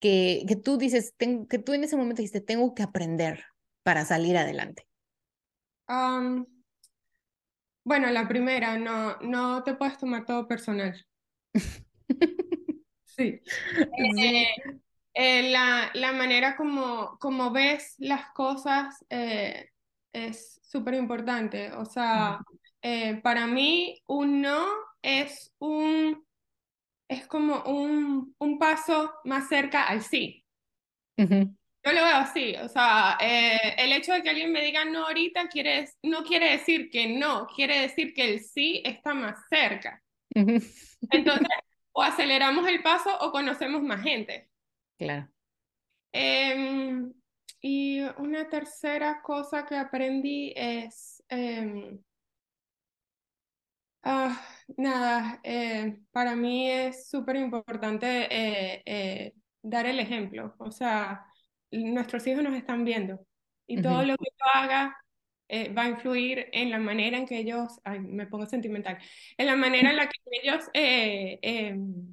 que, 0.00 0.44
que 0.48 0.56
tú 0.56 0.78
dices, 0.78 1.14
que 1.18 1.58
tú 1.58 1.72
en 1.72 1.84
ese 1.84 1.96
momento 1.96 2.22
dijiste, 2.22 2.40
tengo 2.40 2.74
que 2.74 2.82
aprender 2.82 3.44
para 3.82 4.04
salir 4.04 4.36
adelante. 4.36 4.86
bueno, 7.84 8.10
la 8.10 8.28
primera, 8.28 8.78
no, 8.78 9.18
no 9.20 9.62
te 9.64 9.74
puedes 9.74 9.98
tomar 9.98 10.24
todo 10.24 10.46
personal. 10.46 11.04
sí. 13.04 13.40
Eh, 14.18 14.46
eh, 15.14 15.50
la, 15.50 15.90
la, 15.94 16.12
manera 16.12 16.56
como, 16.56 17.18
como 17.18 17.50
ves 17.50 17.94
las 17.98 18.30
cosas, 18.32 19.04
eh, 19.10 19.70
es 20.12 20.60
súper 20.62 20.94
importante. 20.94 21.72
O 21.72 21.84
sea, 21.84 22.40
eh, 22.82 23.20
para 23.22 23.46
mí 23.46 24.02
un 24.06 24.40
no 24.40 24.66
es 25.02 25.52
un, 25.58 26.24
es 27.08 27.26
como 27.26 27.62
un, 27.64 28.34
un 28.38 28.58
paso 28.58 29.12
más 29.24 29.48
cerca 29.48 29.84
al 29.84 30.02
sí. 30.02 30.44
Yo 31.82 31.92
lo 31.92 32.04
veo 32.04 32.16
así, 32.16 32.54
o 32.56 32.68
sea, 32.68 33.16
eh, 33.20 33.74
el 33.78 33.92
hecho 33.92 34.12
de 34.12 34.22
que 34.22 34.28
alguien 34.28 34.52
me 34.52 34.62
diga 34.62 34.84
no 34.84 35.06
ahorita 35.06 35.48
quiere, 35.48 35.88
no 36.02 36.24
quiere 36.24 36.52
decir 36.52 36.90
que 36.90 37.08
no, 37.18 37.46
quiere 37.46 37.80
decir 37.80 38.12
que 38.12 38.34
el 38.34 38.40
sí 38.40 38.82
está 38.84 39.14
más 39.14 39.38
cerca. 39.48 40.02
Entonces, 40.30 41.48
o 41.92 42.02
aceleramos 42.02 42.68
el 42.68 42.82
paso 42.82 43.10
o 43.20 43.32
conocemos 43.32 43.82
más 43.82 44.02
gente. 44.02 44.49
Claro. 45.00 45.28
Em, 46.12 47.10
y 47.62 48.02
una 48.18 48.48
tercera 48.50 49.22
cosa 49.22 49.64
que 49.64 49.76
aprendí 49.76 50.52
es, 50.54 51.22
em, 51.30 51.98
ah, 54.02 54.38
nada, 54.76 55.40
eh, 55.42 56.00
para 56.12 56.36
mí 56.36 56.70
es 56.70 57.08
súper 57.08 57.36
importante 57.36 58.28
eh, 58.30 59.34
dar 59.62 59.86
el 59.86 60.00
ejemplo, 60.00 60.54
o 60.58 60.70
sea 60.70 61.26
nuestros 61.70 62.26
hijos 62.26 62.42
nos 62.42 62.54
están 62.54 62.84
viendo 62.84 63.24
y 63.66 63.80
todo 63.80 64.02
lo 64.02 64.16
que 64.16 64.26
yo 64.30 64.44
haga 64.52 64.96
eh, 65.48 65.72
va 65.72 65.82
a 65.82 65.88
influir 65.88 66.48
en 66.52 66.70
la 66.70 66.78
manera 66.78 67.16
en 67.16 67.26
que 67.26 67.38
ellos, 67.38 67.80
ay, 67.84 68.00
me 68.00 68.26
pongo 68.26 68.46
sentimental, 68.46 68.98
en 69.36 69.46
la 69.46 69.56
manera 69.56 69.90
en 69.90 69.96
la 69.96 70.08
que 70.08 70.18
ellos 70.42 70.64
eh, 70.74 71.38
em, 71.42 72.12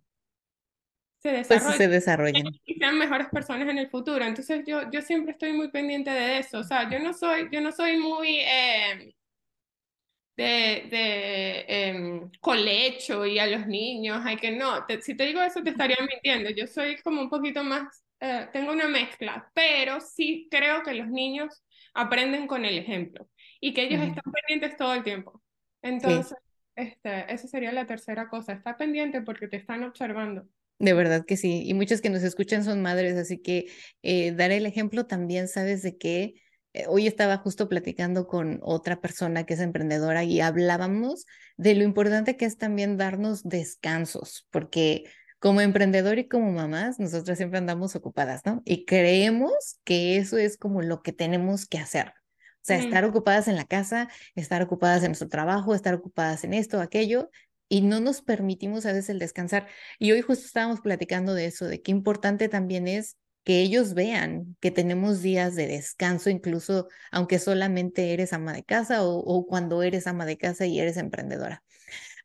se 1.20 1.30
pues 1.30 1.48
desarrollen, 1.50 1.78
se 1.78 1.88
desarrollen 1.88 2.48
y 2.66 2.76
sean 2.76 2.98
mejores 2.98 3.28
personas 3.30 3.68
en 3.70 3.78
el 3.78 3.90
futuro. 3.90 4.24
Entonces 4.24 4.64
yo, 4.66 4.90
yo 4.92 5.02
siempre 5.02 5.32
estoy 5.32 5.54
muy 5.54 5.70
pendiente 5.70 6.10
de 6.10 6.40
eso. 6.40 6.60
O 6.60 6.64
sea, 6.64 6.90
yo 6.90 7.00
no 7.00 7.14
soy, 7.14 7.50
yo 7.52 7.62
no 7.62 7.72
soy 7.72 7.98
muy... 7.98 8.40
Eh, 8.40 9.14
de, 10.36 10.88
de 10.92 11.66
eh, 11.68 12.22
colecho 12.40 13.26
y 13.26 13.40
a 13.40 13.48
los 13.48 13.66
niños, 13.66 14.22
hay 14.24 14.38
que 14.38 14.52
no, 14.52 14.86
si 15.02 15.18
te 15.18 15.26
digo 15.26 15.42
eso 15.42 15.64
te 15.64 15.72
estaría 15.72 15.98
mintiendo, 16.00 16.52
yo 16.52 16.68
soy 16.68 16.98
como 16.98 17.22
un 17.22 17.30
poquito 17.32 17.64
más 17.64 18.04
eh, 18.20 18.48
tengo 18.52 18.72
una 18.72 18.88
mezcla, 18.88 19.52
pero 19.54 20.00
sí 20.02 20.48
creo 20.50 20.82
que 20.82 20.94
los 20.94 21.08
niños 21.08 21.64
aprenden 21.94 22.48
con 22.48 22.66
el 22.66 22.78
ejemplo 22.78 23.30
y 23.60 23.74
que 23.74 23.84
ellos 23.84 24.02
están 24.02 24.32
pendientes 24.32 24.76
todo 24.78 24.94
el 24.94 25.04
tiempo. 25.04 25.42
Entonces, 25.82 26.36
este, 26.76 27.32
esa 27.32 27.48
sería 27.48 27.72
la 27.72 27.86
tercera 27.86 28.28
cosa, 28.28 28.54
está 28.54 28.76
pendiente 28.76 29.22
porque 29.22 29.48
te 29.48 29.58
están 29.58 29.84
observando. 29.84 30.48
De 30.80 30.94
verdad 30.94 31.26
que 31.26 31.38
sí, 31.38 31.64
y 31.66 31.74
muchos 31.74 32.02
que 32.02 32.10
nos 32.10 32.22
escuchan 32.22 32.64
son 32.64 32.82
madres, 32.82 33.18
así 33.18 33.40
que 33.40 33.68
eh, 34.04 34.32
dar 34.32 34.52
el 34.52 34.66
ejemplo 34.66 35.08
también, 35.08 35.48
sabes 35.48 35.82
de 35.82 35.98
qué. 35.98 36.36
Eh, 36.74 36.86
hoy 36.88 37.08
estaba 37.08 37.38
justo 37.38 37.68
platicando 37.68 38.28
con 38.28 38.60
otra 38.62 39.02
persona 39.02 39.44
que 39.46 39.56
es 39.56 39.60
emprendedora 39.60 40.24
y 40.24 40.40
hablábamos 40.40 41.26
de 41.56 41.74
lo 41.74 41.84
importante 41.84 42.38
que 42.38 42.46
es 42.46 42.58
también 42.58 42.98
darnos 42.98 43.44
descansos, 43.44 44.48
porque 44.52 45.06
como 45.40 45.62
emprendedor 45.62 46.20
y 46.20 46.28
como 46.28 46.52
mamás, 46.52 47.00
nosotras 47.00 47.38
siempre 47.38 47.58
andamos 47.58 47.96
ocupadas, 47.96 48.42
¿no? 48.46 48.62
Y 48.66 48.86
creemos 48.86 49.80
que 49.84 50.18
eso 50.18 50.38
es 50.38 50.58
como 50.58 50.82
lo 50.82 51.02
que 51.02 51.14
tenemos 51.14 51.66
que 51.66 51.80
hacer. 51.80 52.08
O 52.10 52.68
sea, 52.68 52.78
estar 52.80 53.06
ocupadas 53.06 53.48
en 53.48 53.56
la 53.56 53.64
casa, 53.64 54.10
estar 54.36 54.62
ocupadas 54.62 55.02
en 55.02 55.10
nuestro 55.10 55.30
trabajo, 55.30 55.74
estar 55.74 55.94
ocupadas 55.94 56.44
en 56.44 56.54
esto, 56.54 56.82
aquello, 56.82 57.30
y 57.70 57.82
no 57.82 58.00
nos 58.00 58.22
permitimos 58.22 58.86
a 58.86 58.94
veces 58.94 59.10
el 59.10 59.20
descansar. 59.20 59.68
Y 60.00 60.12
hoy 60.12 60.22
justo 60.22 60.46
estábamos 60.46 60.82
platicando 60.82 61.34
de 61.34 61.46
eso, 61.46 61.66
de 61.66 61.82
qué 61.82 61.92
importante 61.92 62.50
también 62.50 62.88
es 62.88 63.18
que 63.44 63.62
ellos 63.62 63.94
vean 63.94 64.58
que 64.60 64.72
tenemos 64.72 65.22
días 65.22 65.56
de 65.56 65.68
descanso, 65.68 66.30
incluso 66.30 66.88
aunque 67.12 67.40
solamente 67.40 68.14
eres 68.14 68.34
ama 68.34 68.54
de 68.54 68.64
casa 68.64 69.04
o, 69.06 69.18
o 69.20 69.46
cuando 69.48 69.84
eres 69.84 70.06
ama 70.08 70.26
de 70.26 70.38
casa 70.38 70.66
y 70.66 70.80
eres 70.80 70.98
emprendedora. 70.98 71.64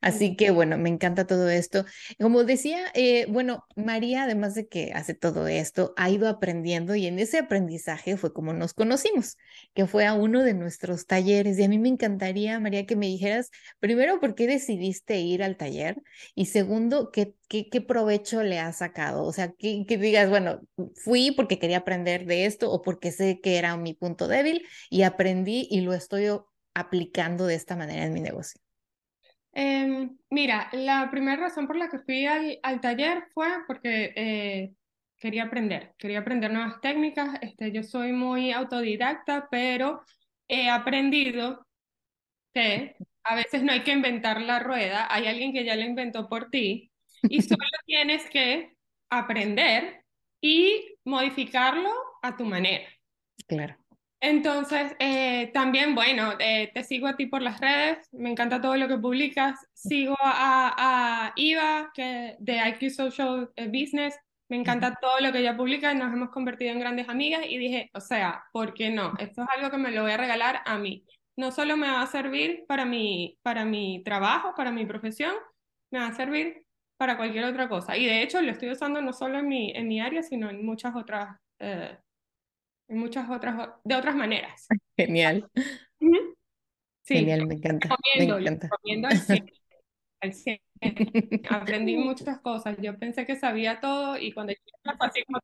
Así 0.03 0.35
que 0.35 0.51
bueno, 0.51 0.77
me 0.77 0.89
encanta 0.89 1.25
todo 1.25 1.49
esto. 1.49 1.85
Como 2.19 2.43
decía, 2.43 2.77
eh, 2.93 3.25
bueno, 3.29 3.65
María, 3.77 4.23
además 4.23 4.53
de 4.53 4.67
que 4.67 4.91
hace 4.93 5.13
todo 5.13 5.47
esto, 5.47 5.93
ha 5.95 6.09
ido 6.09 6.27
aprendiendo 6.27 6.93
y 6.93 7.07
en 7.07 7.19
ese 7.19 7.37
aprendizaje 7.39 8.17
fue 8.17 8.33
como 8.33 8.51
nos 8.51 8.73
conocimos, 8.73 9.37
que 9.73 9.87
fue 9.87 10.05
a 10.05 10.13
uno 10.13 10.43
de 10.43 10.55
nuestros 10.55 11.07
talleres. 11.07 11.57
Y 11.57 11.63
a 11.63 11.69
mí 11.69 11.79
me 11.79 11.87
encantaría, 11.87 12.59
María, 12.59 12.85
que 12.85 12.97
me 12.97 13.05
dijeras, 13.07 13.49
primero, 13.79 14.19
¿por 14.19 14.35
qué 14.35 14.45
decidiste 14.45 15.21
ir 15.21 15.41
al 15.41 15.55
taller? 15.55 16.01
Y 16.35 16.47
segundo, 16.47 17.09
¿qué, 17.11 17.35
qué, 17.47 17.81
provecho 17.81 18.43
le 18.43 18.59
has 18.59 18.79
sacado? 18.79 19.23
O 19.23 19.31
sea, 19.31 19.53
que, 19.53 19.85
que 19.87 19.97
digas, 19.97 20.29
bueno, 20.29 20.59
fui 20.95 21.31
porque 21.31 21.59
quería 21.59 21.77
aprender 21.77 22.25
de 22.25 22.45
esto 22.45 22.69
o 22.71 22.81
porque 22.81 23.13
sé 23.13 23.39
que 23.41 23.57
era 23.57 23.77
mi 23.77 23.93
punto 23.93 24.27
débil 24.27 24.67
y 24.89 25.03
aprendí 25.03 25.65
y 25.71 25.79
lo 25.79 25.93
estoy 25.93 26.27
aplicando 26.73 27.45
de 27.45 27.55
esta 27.55 27.77
manera 27.77 28.03
en 28.03 28.13
mi 28.13 28.19
negocio. 28.19 28.62
Em, 29.53 30.17
mira, 30.31 30.69
la 30.73 31.09
primera 31.11 31.37
razón 31.43 31.67
por 31.67 31.75
la 31.75 31.89
que 31.89 31.99
fui 31.99 32.25
al, 32.25 32.59
al 32.63 32.81
taller 32.81 33.27
fue 33.33 33.47
porque 33.67 34.11
eh, 34.15 34.73
quería 35.17 35.43
aprender, 35.43 35.93
quería 35.97 36.19
aprender 36.19 36.51
nuevas 36.51 36.81
técnicas. 36.81 37.37
Este, 37.41 37.71
yo 37.71 37.83
soy 37.83 38.11
muy 38.11 38.51
autodidacta, 38.51 39.47
pero 39.49 40.01
he 40.47 40.69
aprendido 40.69 41.67
que 42.53 42.95
a 43.23 43.35
veces 43.35 43.63
no 43.63 43.71
hay 43.71 43.83
que 43.83 43.91
inventar 43.91 44.41
la 44.41 44.59
rueda, 44.59 45.07
hay 45.09 45.27
alguien 45.27 45.53
que 45.53 45.63
ya 45.63 45.75
la 45.75 45.85
inventó 45.85 46.27
por 46.27 46.49
ti 46.49 46.91
y 47.23 47.41
solo 47.41 47.61
tienes 47.85 48.29
que 48.29 48.75
aprender 49.09 50.03
y 50.41 50.97
modificarlo 51.05 51.91
a 52.21 52.35
tu 52.35 52.45
manera. 52.45 52.87
Claro. 53.47 53.82
Entonces, 54.25 54.95
eh, 54.99 55.51
también, 55.53 55.95
bueno, 55.95 56.31
eh, 56.39 56.71
te 56.73 56.85
sigo 56.85 57.07
a 57.07 57.17
ti 57.17 57.25
por 57.25 57.41
las 57.41 57.59
redes, 57.59 58.07
me 58.13 58.31
encanta 58.31 58.61
todo 58.61 58.77
lo 58.77 58.87
que 58.87 58.97
publicas, 58.97 59.59
sigo 59.73 60.15
a, 60.21 61.25
a 61.27 61.33
Iva 61.35 61.91
que, 61.93 62.37
de 62.39 62.69
IQ 62.69 62.89
Social 62.89 63.51
eh, 63.57 63.67
Business, 63.67 64.17
me 64.47 64.55
encanta 64.55 64.97
todo 65.01 65.19
lo 65.19 65.33
que 65.33 65.39
ella 65.39 65.57
publica, 65.57 65.93
nos 65.93 66.13
hemos 66.13 66.29
convertido 66.29 66.71
en 66.71 66.79
grandes 66.79 67.09
amigas 67.09 67.41
y 67.45 67.57
dije, 67.57 67.89
o 67.93 67.99
sea, 67.99 68.45
¿por 68.53 68.73
qué 68.73 68.91
no? 68.91 69.11
Esto 69.19 69.41
es 69.41 69.47
algo 69.57 69.69
que 69.69 69.77
me 69.77 69.91
lo 69.91 70.03
voy 70.03 70.11
a 70.13 70.17
regalar 70.17 70.61
a 70.65 70.77
mí. 70.77 71.05
No 71.35 71.51
solo 71.51 71.75
me 71.75 71.89
va 71.89 72.01
a 72.01 72.07
servir 72.07 72.63
para 72.65 72.85
mi, 72.85 73.37
para 73.41 73.65
mi 73.65 74.03
trabajo, 74.05 74.53
para 74.55 74.71
mi 74.71 74.85
profesión, 74.85 75.33
me 75.91 75.99
va 75.99 76.07
a 76.07 76.15
servir 76.15 76.65
para 76.95 77.17
cualquier 77.17 77.43
otra 77.43 77.67
cosa. 77.67 77.97
Y 77.97 78.05
de 78.05 78.21
hecho 78.21 78.41
lo 78.41 78.51
estoy 78.51 78.71
usando 78.71 79.01
no 79.01 79.11
solo 79.11 79.39
en 79.39 79.49
mi, 79.49 79.71
en 79.71 79.89
mi 79.89 79.99
área, 79.99 80.23
sino 80.23 80.49
en 80.49 80.65
muchas 80.65 80.95
otras 80.95 81.35
en 82.87 82.97
muchas 82.97 83.29
otras, 83.29 83.69
de 83.83 83.95
otras 83.95 84.15
maneras. 84.15 84.67
Genial. 84.97 85.49
Sí, 87.01 87.15
Genial, 87.15 87.47
me 87.47 87.55
encanta. 87.55 87.95
me 88.17 88.23
encanta. 88.23 88.69
al 90.21 90.33
Aprendí 91.49 91.97
muchas 91.97 92.39
cosas. 92.39 92.77
Yo 92.81 92.97
pensé 92.97 93.25
que 93.25 93.35
sabía 93.35 93.79
todo 93.79 94.17
y 94.17 94.31
cuando 94.31 94.53
así 94.99 95.23
como 95.25 95.39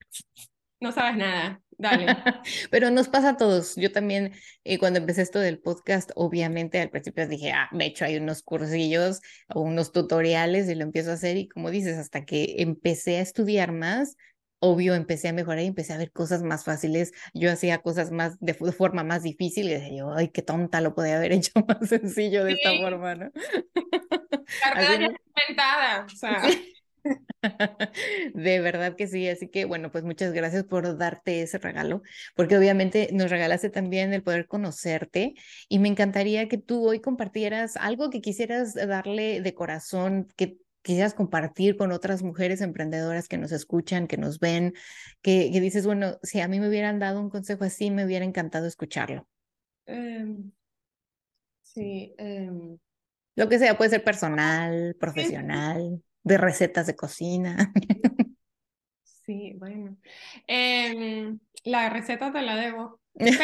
no 0.82 0.92
sabes 0.92 1.18
nada. 1.18 1.62
Dale. 1.78 2.06
Pero 2.72 2.90
nos 2.90 3.10
pasa 3.10 3.32
a 3.32 3.38
todos. 3.38 3.76
Yo 3.76 3.92
también, 3.92 4.34
eh, 4.64 4.78
cuando 4.78 5.00
empecé 5.00 5.22
esto 5.22 5.40
del 5.40 5.60
podcast, 5.60 6.12
obviamente 6.16 6.80
al 6.80 6.90
principio 6.90 7.28
dije, 7.28 7.52
ah, 7.52 7.70
me 7.72 7.86
he 7.86 7.88
hecho 7.88 8.06
hay 8.06 8.18
unos 8.18 8.44
cursillos 8.44 9.22
o 9.54 9.62
unos 9.62 9.92
tutoriales 9.92 10.70
y 10.70 10.76
lo 10.76 10.84
empiezo 10.84 11.12
a 11.12 11.16
hacer. 11.16 11.38
Y 11.38 11.48
como 11.48 11.70
dices, 11.70 11.98
hasta 11.98 12.26
que 12.26 12.56
empecé 12.60 13.18
a 13.18 13.22
estudiar 13.22 13.72
más, 13.72 14.16
obvio 14.60 14.94
empecé 14.94 15.30
a 15.30 15.34
mejorar 15.34 15.64
y 15.64 15.68
empecé 15.68 15.94
a 15.94 15.98
ver 15.98 16.12
cosas 16.12 16.44
más 16.44 16.64
fáciles. 16.64 17.14
Yo 17.34 17.52
hacía 17.52 17.80
cosas 17.80 18.12
más 18.12 18.38
de, 18.40 18.54
forma 18.54 19.04
más 19.04 19.24
difícil 19.24 19.68
y 19.68 19.74
decía 19.74 19.98
yo, 19.98 20.14
ay, 20.14 20.30
qué 20.30 20.42
tonta, 20.42 20.82
lo 20.82 20.94
podía 20.94 21.18
haber 21.18 21.32
hecho 21.34 21.52
más 21.68 21.90
sencillo 21.90 22.46
de 22.46 22.54
esta 22.54 22.78
forma, 22.78 23.16
¿no? 23.16 23.32
La 24.76 24.82
ya 24.82 24.94
inventada, 24.96 26.06
o 26.06 26.10
sea. 26.16 26.42
De 28.34 28.60
verdad 28.60 28.96
que 28.96 29.08
sí, 29.08 29.28
así 29.30 29.48
que 29.48 29.66
bueno, 29.66 29.92
pues 29.92 30.04
muchas 30.04 30.34
gracias 30.34 30.64
por 30.64 30.98
darte 30.98 31.42
ese 31.44 31.58
regalo, 31.58 32.02
porque 32.36 32.58
obviamente 32.58 33.10
nos 33.14 33.30
regalaste 33.30 33.70
también 33.70 34.14
el 34.14 34.24
poder 34.24 34.48
conocerte 34.48 35.36
y 35.70 35.80
me 35.80 35.88
encantaría 35.88 36.48
que 36.48 36.58
tú 36.58 36.88
hoy 36.88 37.00
compartieras 37.00 37.78
algo 37.78 38.10
que 38.10 38.22
quisieras 38.22 38.74
darle 38.74 39.42
de 39.42 39.54
corazón, 39.54 40.28
que 40.36 40.58
quisieras 40.82 41.14
compartir 41.14 41.78
con 41.78 41.92
otras 41.92 42.24
mujeres 42.24 42.62
emprendedoras 42.62 43.28
que 43.28 43.38
nos 43.38 43.52
escuchan, 43.52 44.08
que 44.08 44.18
nos 44.18 44.40
ven, 44.40 44.74
que, 45.22 45.50
dices, 45.50 45.86
bueno, 45.86 46.18
si 46.24 46.40
a 46.40 46.48
mí 46.48 46.60
me 46.60 46.70
hubieran 46.70 47.00
dado 47.00 47.20
un 47.20 47.30
consejo 47.30 47.64
así, 47.64 47.92
me 47.92 48.06
hubiera 48.06 48.26
encantado 48.26 48.66
escucharlo. 48.66 49.28
Em, 49.86 50.52
sí. 51.62 52.14
Em. 52.18 52.78
Lo 53.36 53.50
que 53.50 53.60
sea, 53.60 53.78
puede 53.78 53.92
ser 53.92 54.04
personal, 54.04 54.96
profesional, 55.00 56.02
de 56.24 56.38
recetas 56.38 56.88
de 56.88 56.96
cocina. 56.96 57.74
Sí, 59.26 59.54
bueno. 59.60 59.96
Em, 60.48 61.40
la 61.64 61.92
receta 61.92 62.34
te 62.34 62.42
la 62.42 62.56
debo. 62.56 63.00
Pero, 63.14 63.44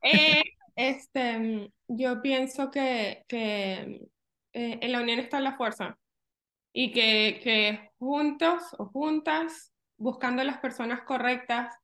eh, 0.00 0.42
este, 0.76 1.70
yo 1.88 2.22
pienso 2.22 2.70
que, 2.70 3.22
que 3.28 4.08
eh, 4.54 4.78
en 4.80 4.92
la 4.92 5.02
unión 5.02 5.18
está 5.18 5.38
la 5.40 5.58
fuerza 5.58 5.98
y 6.78 6.92
que, 6.92 7.40
que 7.42 7.90
juntos 7.98 8.62
o 8.78 8.84
juntas, 8.84 9.72
buscando 9.96 10.44
las 10.44 10.58
personas 10.58 11.00
correctas, 11.04 11.74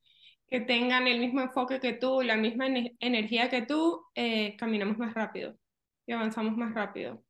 que 0.46 0.61
tengan 0.61 1.06
el 1.06 1.18
mismo 1.18 1.40
enfoque 1.40 1.80
que 1.80 1.94
tú, 1.94 2.20
la 2.20 2.37
misma 2.37 2.66
energía 3.00 3.49
que 3.49 3.62
tú, 3.62 4.04
eh, 4.14 4.54
caminamos 4.58 4.99
más 4.99 5.14
rápido 5.14 5.56
y 6.04 6.12
avanzamos 6.12 6.58
más 6.58 6.75
rápido. 6.75 7.25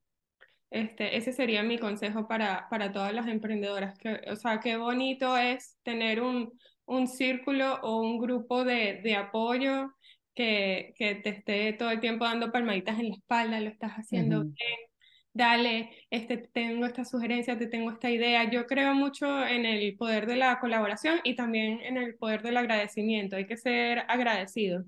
Este, 0.71 1.17
ese 1.17 1.33
sería 1.33 1.63
mi 1.63 1.79
consejo 1.79 2.27
para, 2.27 2.67
para 2.69 2.91
todas 2.91 3.15
las 3.15 3.29
emprendedoras. 3.29 3.97
Que, 3.97 4.23
o 4.29 4.35
sea, 4.35 4.59
qué 4.59 4.77
bonito 4.77 5.37
es 5.37 5.79
tener 5.85 6.21
un, 6.21 6.53
un 6.85 7.07
círculo 7.07 7.77
o 7.83 8.01
un 8.01 8.19
grupo 8.19 8.65
de, 8.65 9.03
de 9.05 9.15
apoyo 9.15 9.93
que, 10.35 10.95
que, 10.97 11.15
te 11.15 11.29
esté 11.29 11.75
todo 11.75 11.93
el 11.93 12.01
tiempo 12.01 12.25
dando 12.25 12.51
palmaditas 12.51 12.99
en 12.99 13.11
la 13.11 13.15
espalda, 13.15 13.61
lo 13.61 13.69
estás 13.69 13.93
haciendo 13.93 14.43
bien, 14.43 14.92
dale, 15.35 15.91
este, 16.11 16.37
tengo 16.37 16.87
esta 16.87 17.05
sugerencia, 17.05 17.59
te 17.59 17.67
tengo 17.67 17.91
esta 17.91 18.11
idea. 18.11 18.51
Yo 18.51 18.67
creo 18.67 18.95
mucho 18.95 19.45
en 19.47 19.67
el 19.67 19.97
poder 19.97 20.27
de 20.27 20.37
la 20.37 20.61
colaboración 20.61 21.21
y 21.25 21.37
también 21.37 21.81
en 21.81 21.97
el 21.97 22.15
poder 22.17 22.43
del 22.43 22.57
agradecimiento. 22.57 23.37
Hay 23.37 23.47
que 23.47 23.57
ser 23.57 24.05
agradecido. 24.09 24.85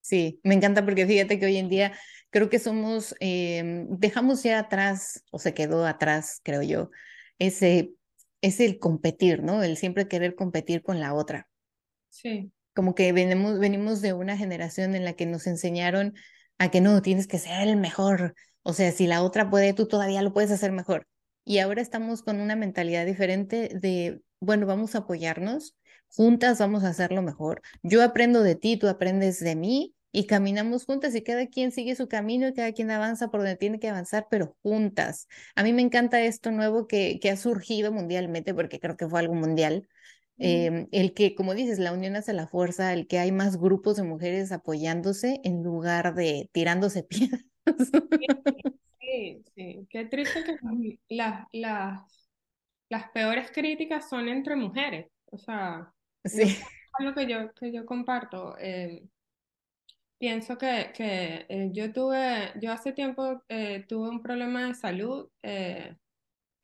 Sí, 0.00 0.40
me 0.42 0.54
encanta 0.54 0.84
porque 0.84 1.06
fíjate 1.06 1.38
que 1.38 1.46
hoy 1.46 1.56
en 1.56 1.68
día 1.68 1.92
creo 2.30 2.48
que 2.48 2.58
somos, 2.58 3.14
eh, 3.20 3.84
dejamos 3.90 4.42
ya 4.42 4.58
atrás, 4.58 5.24
o 5.30 5.38
se 5.38 5.54
quedó 5.54 5.86
atrás, 5.86 6.40
creo 6.42 6.62
yo, 6.62 6.90
ese, 7.38 7.92
es 8.40 8.60
el 8.60 8.78
competir, 8.78 9.42
¿no? 9.42 9.62
El 9.62 9.76
siempre 9.76 10.08
querer 10.08 10.34
competir 10.34 10.82
con 10.82 11.00
la 11.00 11.14
otra. 11.14 11.48
Sí. 12.08 12.52
Como 12.74 12.94
que 12.94 13.12
venimos, 13.12 13.58
venimos 13.58 14.00
de 14.00 14.12
una 14.12 14.36
generación 14.36 14.94
en 14.94 15.04
la 15.04 15.14
que 15.14 15.26
nos 15.26 15.46
enseñaron 15.46 16.14
a 16.58 16.70
que 16.70 16.80
no, 16.80 17.02
tienes 17.02 17.26
que 17.26 17.38
ser 17.38 17.68
el 17.68 17.76
mejor, 17.76 18.34
o 18.68 18.74
sea, 18.74 18.92
si 18.92 19.06
la 19.06 19.22
otra 19.22 19.48
puede, 19.48 19.72
tú 19.72 19.88
todavía 19.88 20.20
lo 20.20 20.34
puedes 20.34 20.50
hacer 20.50 20.72
mejor. 20.72 21.06
Y 21.42 21.58
ahora 21.58 21.80
estamos 21.80 22.22
con 22.22 22.38
una 22.38 22.54
mentalidad 22.54 23.06
diferente 23.06 23.70
de, 23.72 24.20
bueno, 24.40 24.66
vamos 24.66 24.94
a 24.94 24.98
apoyarnos, 24.98 25.74
juntas 26.14 26.58
vamos 26.58 26.84
a 26.84 26.90
hacerlo 26.90 27.22
mejor. 27.22 27.62
Yo 27.82 28.02
aprendo 28.02 28.42
de 28.42 28.56
ti, 28.56 28.76
tú 28.76 28.86
aprendes 28.88 29.40
de 29.40 29.56
mí 29.56 29.94
y 30.12 30.26
caminamos 30.26 30.84
juntas 30.84 31.14
y 31.14 31.22
cada 31.22 31.46
quien 31.46 31.72
sigue 31.72 31.96
su 31.96 32.08
camino 32.08 32.46
y 32.48 32.52
cada 32.52 32.72
quien 32.72 32.90
avanza 32.90 33.30
por 33.30 33.40
donde 33.40 33.56
tiene 33.56 33.80
que 33.80 33.88
avanzar, 33.88 34.26
pero 34.30 34.54
juntas. 34.62 35.28
A 35.56 35.62
mí 35.62 35.72
me 35.72 35.80
encanta 35.80 36.20
esto 36.20 36.50
nuevo 36.50 36.86
que, 36.86 37.18
que 37.22 37.30
ha 37.30 37.38
surgido 37.38 37.90
mundialmente, 37.90 38.52
porque 38.52 38.80
creo 38.80 38.98
que 38.98 39.08
fue 39.08 39.20
algo 39.20 39.34
mundial. 39.34 39.88
Em, 40.38 40.86
el 40.92 41.14
que, 41.14 41.34
como 41.34 41.54
dices, 41.54 41.78
la 41.78 41.92
unión 41.92 42.14
hace 42.16 42.32
la 42.32 42.46
fuerza, 42.46 42.92
el 42.92 43.06
que 43.08 43.18
hay 43.18 43.32
más 43.32 43.56
grupos 43.58 43.96
de 43.96 44.04
mujeres 44.04 44.52
apoyándose 44.52 45.40
en 45.44 45.62
lugar 45.62 46.14
de 46.14 46.48
tirándose 46.52 47.02
piedras. 47.08 47.44
Sí, 49.00 49.42
sí, 49.54 49.86
qué 49.90 50.04
triste 50.04 50.44
que 50.44 50.98
las, 51.08 51.46
las, 51.52 52.30
las 52.88 53.10
peores 53.10 53.50
críticas 53.50 54.08
son 54.08 54.28
entre 54.28 54.54
mujeres. 54.54 55.10
O 55.26 55.38
sea, 55.38 55.92
sí. 56.24 56.42
es 56.42 56.62
algo 56.98 57.14
que 57.14 57.26
yo, 57.26 57.52
que 57.54 57.72
yo 57.72 57.84
comparto. 57.84 58.56
Eh, 58.58 59.08
pienso 60.18 60.58
que, 60.58 60.92
que 60.94 61.46
eh, 61.48 61.70
yo 61.72 61.92
tuve, 61.92 62.52
yo 62.60 62.72
hace 62.72 62.92
tiempo 62.92 63.42
eh, 63.48 63.84
tuve 63.88 64.08
un 64.08 64.22
problema 64.22 64.66
de 64.66 64.74
salud 64.74 65.28
eh, 65.42 65.96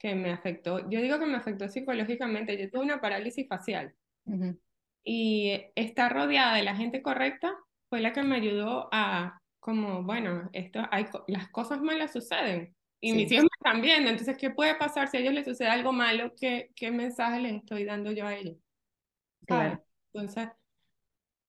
que 0.04 0.14
me 0.14 0.32
afectó, 0.32 0.90
yo 0.90 1.00
digo 1.00 1.18
que 1.18 1.24
me 1.24 1.36
afectó 1.36 1.66
psicológicamente, 1.66 2.58
yo 2.58 2.70
tuve 2.70 2.82
una 2.82 3.00
parálisis 3.00 3.48
facial. 3.48 3.94
Y 5.02 5.62
estar 5.74 6.12
rodeada 6.12 6.56
de 6.56 6.62
la 6.62 6.76
gente 6.76 7.00
correcta 7.00 7.56
fue 7.88 8.02
la 8.02 8.12
que 8.12 8.22
me 8.22 8.36
ayudó 8.36 8.90
a 8.92 9.40
como, 9.60 10.02
bueno, 10.02 10.50
esto, 10.52 10.82
hay, 10.90 11.06
las 11.26 11.48
cosas 11.48 11.80
malas 11.80 12.12
suceden 12.12 12.76
y 13.00 13.14
mis 13.14 13.32
hijos 13.32 13.44
me 13.44 13.48
están 13.56 13.80
viendo, 13.80 14.10
entonces, 14.10 14.36
¿qué 14.36 14.50
puede 14.50 14.74
pasar 14.74 15.08
si 15.08 15.16
a 15.16 15.20
ellos 15.20 15.32
les 15.32 15.46
sucede 15.46 15.68
algo 15.68 15.90
malo? 15.90 16.34
¿Qué, 16.38 16.70
qué 16.76 16.90
mensaje 16.90 17.40
les 17.40 17.54
estoy 17.54 17.86
dando 17.86 18.12
yo 18.12 18.26
a 18.26 18.34
ellos? 18.34 18.58
Claro. 19.46 19.82
Entonces, 20.12 20.50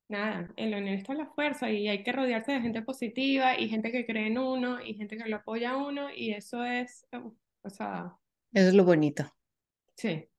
nada, 0.07 0.49
en 0.55 0.71
la 0.71 0.77
unión 0.77 0.95
está 0.95 1.13
la 1.13 1.25
fuerza 1.25 1.69
y 1.69 1.89
hay 1.89 2.03
que 2.03 2.13
rodearse 2.13 2.53
de 2.53 2.61
gente 2.61 2.81
positiva 2.83 3.59
y 3.59 3.67
gente 3.67 3.91
que 3.91 4.05
cree 4.05 4.27
en 4.27 4.37
uno 4.37 4.81
y 4.81 4.93
gente 4.93 5.17
que 5.17 5.27
lo 5.27 5.35
apoya 5.35 5.71
a 5.71 5.77
uno 5.77 6.09
y 6.09 6.31
eso 6.31 6.63
es, 6.63 7.05
o 7.11 7.69
sea... 7.69 8.15
Eso 8.55 8.69
es 8.69 8.73
lo 8.73 8.85
bonito. 8.85 9.29
Sí. 9.97 10.29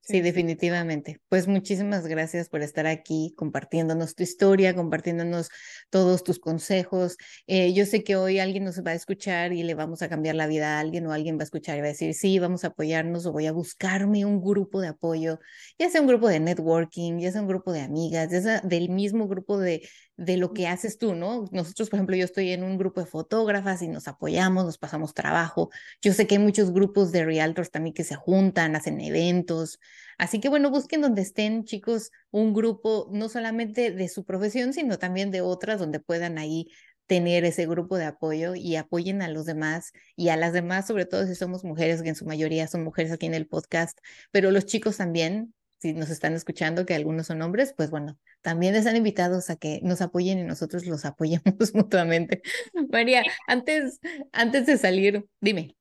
Sí, 0.00 0.22
definitivamente. 0.22 1.20
Pues 1.28 1.46
muchísimas 1.46 2.04
gracias 2.08 2.48
por 2.48 2.62
estar 2.62 2.88
aquí 2.88 3.32
compartiéndonos 3.36 4.16
tu 4.16 4.24
historia, 4.24 4.74
compartiéndonos 4.74 5.50
todos 5.88 6.24
tus 6.24 6.40
consejos. 6.40 7.16
Eh, 7.46 7.72
yo 7.74 7.86
sé 7.86 8.02
que 8.02 8.16
hoy 8.16 8.40
alguien 8.40 8.64
nos 8.64 8.82
va 8.84 8.90
a 8.90 8.94
escuchar 8.94 9.52
y 9.52 9.62
le 9.62 9.74
vamos 9.74 10.02
a 10.02 10.08
cambiar 10.08 10.34
la 10.34 10.48
vida 10.48 10.78
a 10.78 10.80
alguien 10.80 11.06
o 11.06 11.12
alguien 11.12 11.36
va 11.38 11.42
a 11.42 11.44
escuchar 11.44 11.78
y 11.78 11.80
va 11.80 11.86
a 11.86 11.90
decir, 11.90 12.14
sí, 12.14 12.40
vamos 12.40 12.64
a 12.64 12.68
apoyarnos 12.68 13.24
o 13.26 13.32
voy 13.32 13.46
a 13.46 13.52
buscarme 13.52 14.24
un 14.24 14.42
grupo 14.42 14.80
de 14.80 14.88
apoyo, 14.88 15.38
ya 15.78 15.88
sea 15.90 16.00
un 16.00 16.08
grupo 16.08 16.28
de 16.28 16.40
networking, 16.40 17.18
ya 17.20 17.30
sea 17.30 17.42
un 17.42 17.48
grupo 17.48 17.72
de 17.72 17.82
amigas, 17.82 18.32
ya 18.32 18.40
sea 18.40 18.60
del 18.62 18.88
mismo 18.88 19.28
grupo 19.28 19.60
de, 19.60 19.88
de 20.20 20.36
lo 20.36 20.52
que 20.52 20.68
haces 20.68 20.98
tú, 20.98 21.14
¿no? 21.14 21.46
Nosotros, 21.50 21.88
por 21.88 21.96
ejemplo, 21.96 22.14
yo 22.14 22.26
estoy 22.26 22.50
en 22.50 22.62
un 22.62 22.76
grupo 22.76 23.00
de 23.00 23.06
fotógrafas 23.06 23.80
y 23.80 23.88
nos 23.88 24.06
apoyamos, 24.06 24.66
nos 24.66 24.76
pasamos 24.76 25.14
trabajo. 25.14 25.70
Yo 26.02 26.12
sé 26.12 26.26
que 26.26 26.34
hay 26.34 26.42
muchos 26.42 26.72
grupos 26.72 27.10
de 27.10 27.24
realtors 27.24 27.70
también 27.70 27.94
que 27.94 28.04
se 28.04 28.16
juntan, 28.16 28.76
hacen 28.76 29.00
eventos. 29.00 29.80
Así 30.18 30.38
que 30.38 30.50
bueno, 30.50 30.70
busquen 30.70 31.00
donde 31.00 31.22
estén, 31.22 31.64
chicos, 31.64 32.10
un 32.30 32.52
grupo 32.52 33.08
no 33.10 33.30
solamente 33.30 33.92
de 33.92 34.08
su 34.10 34.26
profesión, 34.26 34.74
sino 34.74 34.98
también 34.98 35.30
de 35.30 35.40
otras 35.40 35.78
donde 35.78 36.00
puedan 36.00 36.36
ahí 36.36 36.68
tener 37.06 37.46
ese 37.46 37.66
grupo 37.66 37.96
de 37.96 38.04
apoyo 38.04 38.54
y 38.54 38.76
apoyen 38.76 39.22
a 39.22 39.28
los 39.28 39.46
demás 39.46 39.92
y 40.16 40.28
a 40.28 40.36
las 40.36 40.52
demás, 40.52 40.86
sobre 40.86 41.06
todo 41.06 41.26
si 41.26 41.34
somos 41.34 41.64
mujeres, 41.64 42.02
que 42.02 42.10
en 42.10 42.14
su 42.14 42.26
mayoría 42.26 42.68
son 42.68 42.84
mujeres 42.84 43.10
aquí 43.10 43.24
en 43.24 43.34
el 43.34 43.46
podcast, 43.48 43.98
pero 44.32 44.50
los 44.50 44.66
chicos 44.66 44.98
también, 44.98 45.54
si 45.80 45.94
nos 45.94 46.10
están 46.10 46.34
escuchando, 46.34 46.84
que 46.84 46.94
algunos 46.94 47.26
son 47.26 47.40
hombres, 47.42 47.72
pues 47.76 47.90
bueno, 47.90 48.18
también 48.42 48.74
están 48.74 48.96
invitados 48.96 49.48
a 49.48 49.56
que 49.56 49.80
nos 49.82 50.02
apoyen 50.02 50.38
y 50.38 50.44
nosotros 50.44 50.86
los 50.86 51.04
apoyemos 51.06 51.74
mutuamente. 51.74 52.42
María, 52.90 53.24
antes, 53.46 54.00
antes 54.32 54.66
de 54.66 54.78
salir, 54.78 55.26
dime. 55.40 55.76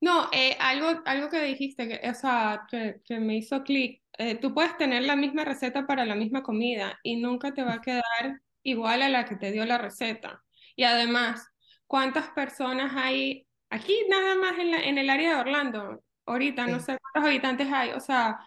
No, 0.00 0.28
eh, 0.32 0.56
algo, 0.60 1.02
algo 1.06 1.30
que 1.30 1.42
dijiste, 1.42 1.88
que, 1.88 2.08
o 2.08 2.14
sea, 2.14 2.66
que, 2.70 3.00
que 3.04 3.18
me 3.18 3.36
hizo 3.36 3.62
clic, 3.64 4.02
eh, 4.18 4.36
tú 4.36 4.54
puedes 4.54 4.76
tener 4.76 5.02
la 5.02 5.16
misma 5.16 5.44
receta 5.44 5.86
para 5.86 6.04
la 6.04 6.14
misma 6.14 6.42
comida 6.42 6.98
y 7.02 7.16
nunca 7.16 7.54
te 7.54 7.64
va 7.64 7.74
a 7.74 7.80
quedar 7.80 8.40
igual 8.62 9.02
a 9.02 9.08
la 9.08 9.24
que 9.24 9.36
te 9.36 9.50
dio 9.50 9.64
la 9.64 9.78
receta. 9.78 10.42
Y 10.76 10.84
además, 10.84 11.48
¿cuántas 11.86 12.28
personas 12.30 12.92
hay 12.94 13.46
aquí 13.70 13.94
nada 14.08 14.36
más 14.36 14.58
en, 14.58 14.70
la, 14.70 14.80
en 14.80 14.98
el 14.98 15.10
área 15.10 15.34
de 15.34 15.40
Orlando? 15.40 16.04
Ahorita, 16.26 16.66
no 16.66 16.80
sé 16.80 16.98
cuántos 16.98 17.30
habitantes 17.30 17.68
hay, 17.72 17.90
o 17.90 18.00
sea, 18.00 18.38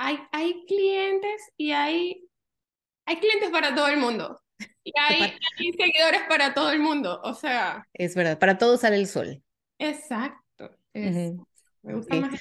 hay, 0.00 0.18
hay 0.32 0.64
clientes 0.66 1.52
y 1.58 1.72
hay, 1.72 2.26
hay 3.04 3.16
clientes 3.16 3.50
para 3.50 3.74
todo 3.74 3.88
el 3.88 3.98
mundo. 3.98 4.40
Y 4.82 4.92
hay, 4.98 5.22
hay, 5.22 5.38
seguidores 5.78 6.22
para 6.28 6.54
todo 6.54 6.72
el 6.72 6.80
mundo. 6.80 7.20
O 7.22 7.34
sea. 7.34 7.86
Es 7.92 8.14
verdad, 8.14 8.38
para 8.38 8.56
todos 8.56 8.80
sale 8.80 8.96
el 8.96 9.06
sol. 9.06 9.42
Exacto. 9.78 10.74
Es, 10.94 11.36
Me 11.82 11.94
gusta 11.94 12.16
más. 12.16 12.40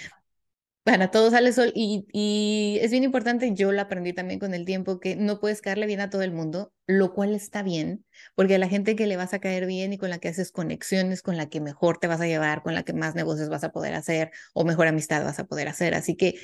Para 0.83 1.11
todos 1.11 1.33
sale 1.33 1.49
el 1.49 1.53
sol 1.53 1.71
y, 1.75 2.07
y, 2.13 2.79
es 2.81 2.91
bien 2.91 3.03
importante, 3.03 3.53
yo 3.53 3.71
lo 3.73 3.81
aprendí 3.81 4.13
también 4.13 4.39
con 4.39 4.53
el 4.53 4.65
tiempo, 4.65 4.99
que 4.99 5.17
no 5.17 5.39
puedes 5.39 5.61
caerle 5.61 5.85
bien 5.85 5.99
a 5.99 6.09
todo 6.09 6.23
el 6.23 6.31
mundo, 6.31 6.71
lo 6.87 7.13
cual 7.13 7.35
está 7.35 7.61
bien, 7.61 8.05
porque 8.33 8.55
a 8.55 8.57
la 8.57 8.69
gente 8.69 8.95
que 8.95 9.05
le 9.05 9.17
vas 9.17 9.33
a 9.33 9.39
caer 9.39 9.67
bien 9.67 9.93
y 9.93 9.97
con 9.97 10.09
la 10.09 10.17
que 10.17 10.29
haces 10.29 10.51
conexiones, 10.51 11.21
con 11.21 11.37
la 11.37 11.49
que 11.49 11.59
mejor 11.59 11.99
te 11.99 12.07
vas 12.07 12.21
a 12.21 12.27
llevar, 12.27 12.63
con 12.63 12.73
la 12.73 12.83
que 12.83 12.93
más 12.93 13.13
negocios 13.13 13.49
vas 13.49 13.65
a 13.65 13.71
poder 13.71 13.93
hacer 13.93 14.31
o 14.53 14.63
mejor 14.63 14.87
amistad 14.87 15.23
vas 15.23 15.37
a 15.37 15.45
poder 15.45 15.67
hacer. 15.67 15.93
Así 15.93 16.15
que 16.15 16.39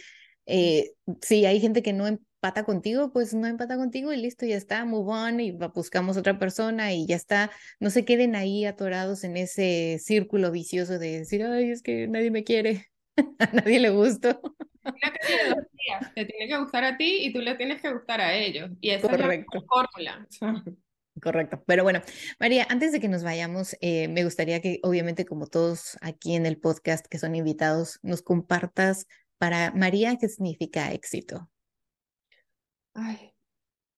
eh, 0.45 0.91
si 1.21 1.45
hay 1.45 1.59
gente 1.59 1.81
que 1.81 1.93
no 1.93 2.07
empata 2.07 2.63
contigo, 2.63 3.11
pues 3.11 3.33
no 3.33 3.47
empata 3.47 3.77
contigo 3.77 4.13
y 4.13 4.17
listo, 4.17 4.45
ya 4.45 4.55
está, 4.55 4.85
move 4.85 5.11
on 5.11 5.39
y 5.39 5.51
buscamos 5.51 6.17
otra 6.17 6.37
persona 6.37 6.93
y 6.93 7.07
ya 7.07 7.15
está. 7.15 7.51
No 7.79 7.89
se 7.89 8.05
queden 8.05 8.35
ahí 8.35 8.65
atorados 8.65 9.23
en 9.23 9.37
ese 9.37 9.97
círculo 9.99 10.51
vicioso 10.51 10.99
de 10.99 11.19
decir, 11.19 11.43
ay, 11.43 11.71
es 11.71 11.81
que 11.81 12.07
nadie 12.07 12.31
me 12.31 12.43
quiere, 12.43 12.87
a 13.39 13.45
nadie 13.47 13.79
le 13.79 13.89
gusto. 13.89 14.39
Te 16.13 16.25
tiene 16.25 16.47
que 16.47 16.57
gustar 16.59 16.83
a 16.83 16.97
ti 16.97 17.25
y 17.25 17.33
tú 17.33 17.39
le 17.39 17.55
tienes 17.55 17.81
que 17.81 17.91
gustar 17.91 18.21
a 18.21 18.35
ellos. 18.35 18.69
Y 18.81 18.91
esa 18.91 19.09
Correcto. 19.09 19.57
es 19.57 19.63
la 19.63 19.67
fórmula. 19.67 20.27
Correcto. 21.21 21.63
Pero 21.65 21.83
bueno, 21.83 22.01
María, 22.39 22.67
antes 22.69 22.91
de 22.91 22.99
que 22.99 23.07
nos 23.07 23.23
vayamos, 23.23 23.77
eh, 23.79 24.09
me 24.09 24.25
gustaría 24.25 24.61
que 24.61 24.79
obviamente 24.83 25.25
como 25.25 25.47
todos 25.47 25.97
aquí 26.01 26.35
en 26.35 26.45
el 26.45 26.57
podcast 26.59 27.07
que 27.07 27.17
son 27.17 27.35
invitados, 27.35 27.99
nos 28.03 28.21
compartas 28.21 29.07
para 29.37 29.71
María, 29.71 30.17
¿qué 30.17 30.27
significa 30.27 30.91
éxito? 30.91 31.49
Ay, 32.93 33.33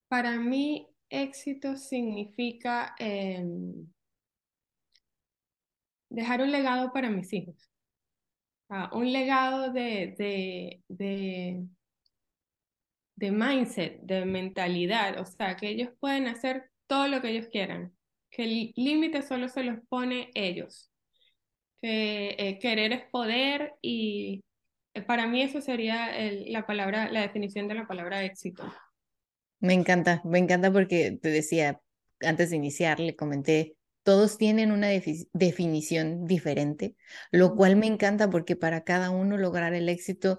para 0.08 0.38
mí 0.38 0.88
éxito 1.10 1.76
significa 1.78 2.96
em, 3.00 3.88
dejar 6.10 6.42
un 6.42 6.52
legado 6.52 6.92
para 6.92 7.10
mis 7.10 7.32
hijos. 7.34 7.70
un 8.92 9.14
legado 9.14 9.72
de, 9.72 10.16
de, 10.18 10.84
de, 10.90 11.66
de 13.16 13.32
mindset, 13.32 14.02
de 14.02 14.26
mentalidad, 14.26 15.20
o 15.20 15.26
sea, 15.26 15.56
que 15.56 15.70
ellos 15.70 15.90
pueden 16.00 16.28
hacer 16.28 16.70
todo 16.88 17.08
lo 17.08 17.22
que 17.22 17.30
ellos 17.30 17.48
quieran, 17.48 17.96
que 18.30 18.44
el 18.44 18.74
límite 18.76 19.22
solo 19.22 19.48
se 19.48 19.64
los 19.64 19.80
pone 19.88 20.32
ellos, 20.34 20.92
que 21.82 22.36
eh, 22.38 22.60
querer 22.60 22.92
es 22.94 23.06
poder 23.10 23.76
y 23.82 24.44
para 25.06 25.28
mí 25.28 25.42
eso 25.42 25.62
sería 25.62 26.12
la 26.48 26.66
palabra, 26.66 27.12
la 27.12 27.22
definición 27.22 27.68
de 27.68 27.76
la 27.76 27.88
palabra 27.88 28.24
éxito. 28.24 28.64
Me 29.60 29.74
encanta, 29.74 30.22
me 30.24 30.40
encanta 30.40 30.72
porque 30.72 31.18
te 31.22 31.30
decía, 31.30 31.82
antes 32.22 32.50
de 32.50 32.56
iniciar, 32.56 33.00
le 33.00 33.16
comenté, 33.16 33.76
todos 34.04 34.38
tienen 34.38 34.72
una 34.72 34.88
definición 35.34 36.26
diferente, 36.26 36.96
lo 37.32 37.56
cual 37.56 37.76
me 37.76 37.88
encanta 37.88 38.30
porque 38.30 38.56
para 38.56 38.84
cada 38.84 39.10
uno 39.10 39.38
lograr 39.38 39.74
el 39.74 39.90
éxito 39.90 40.38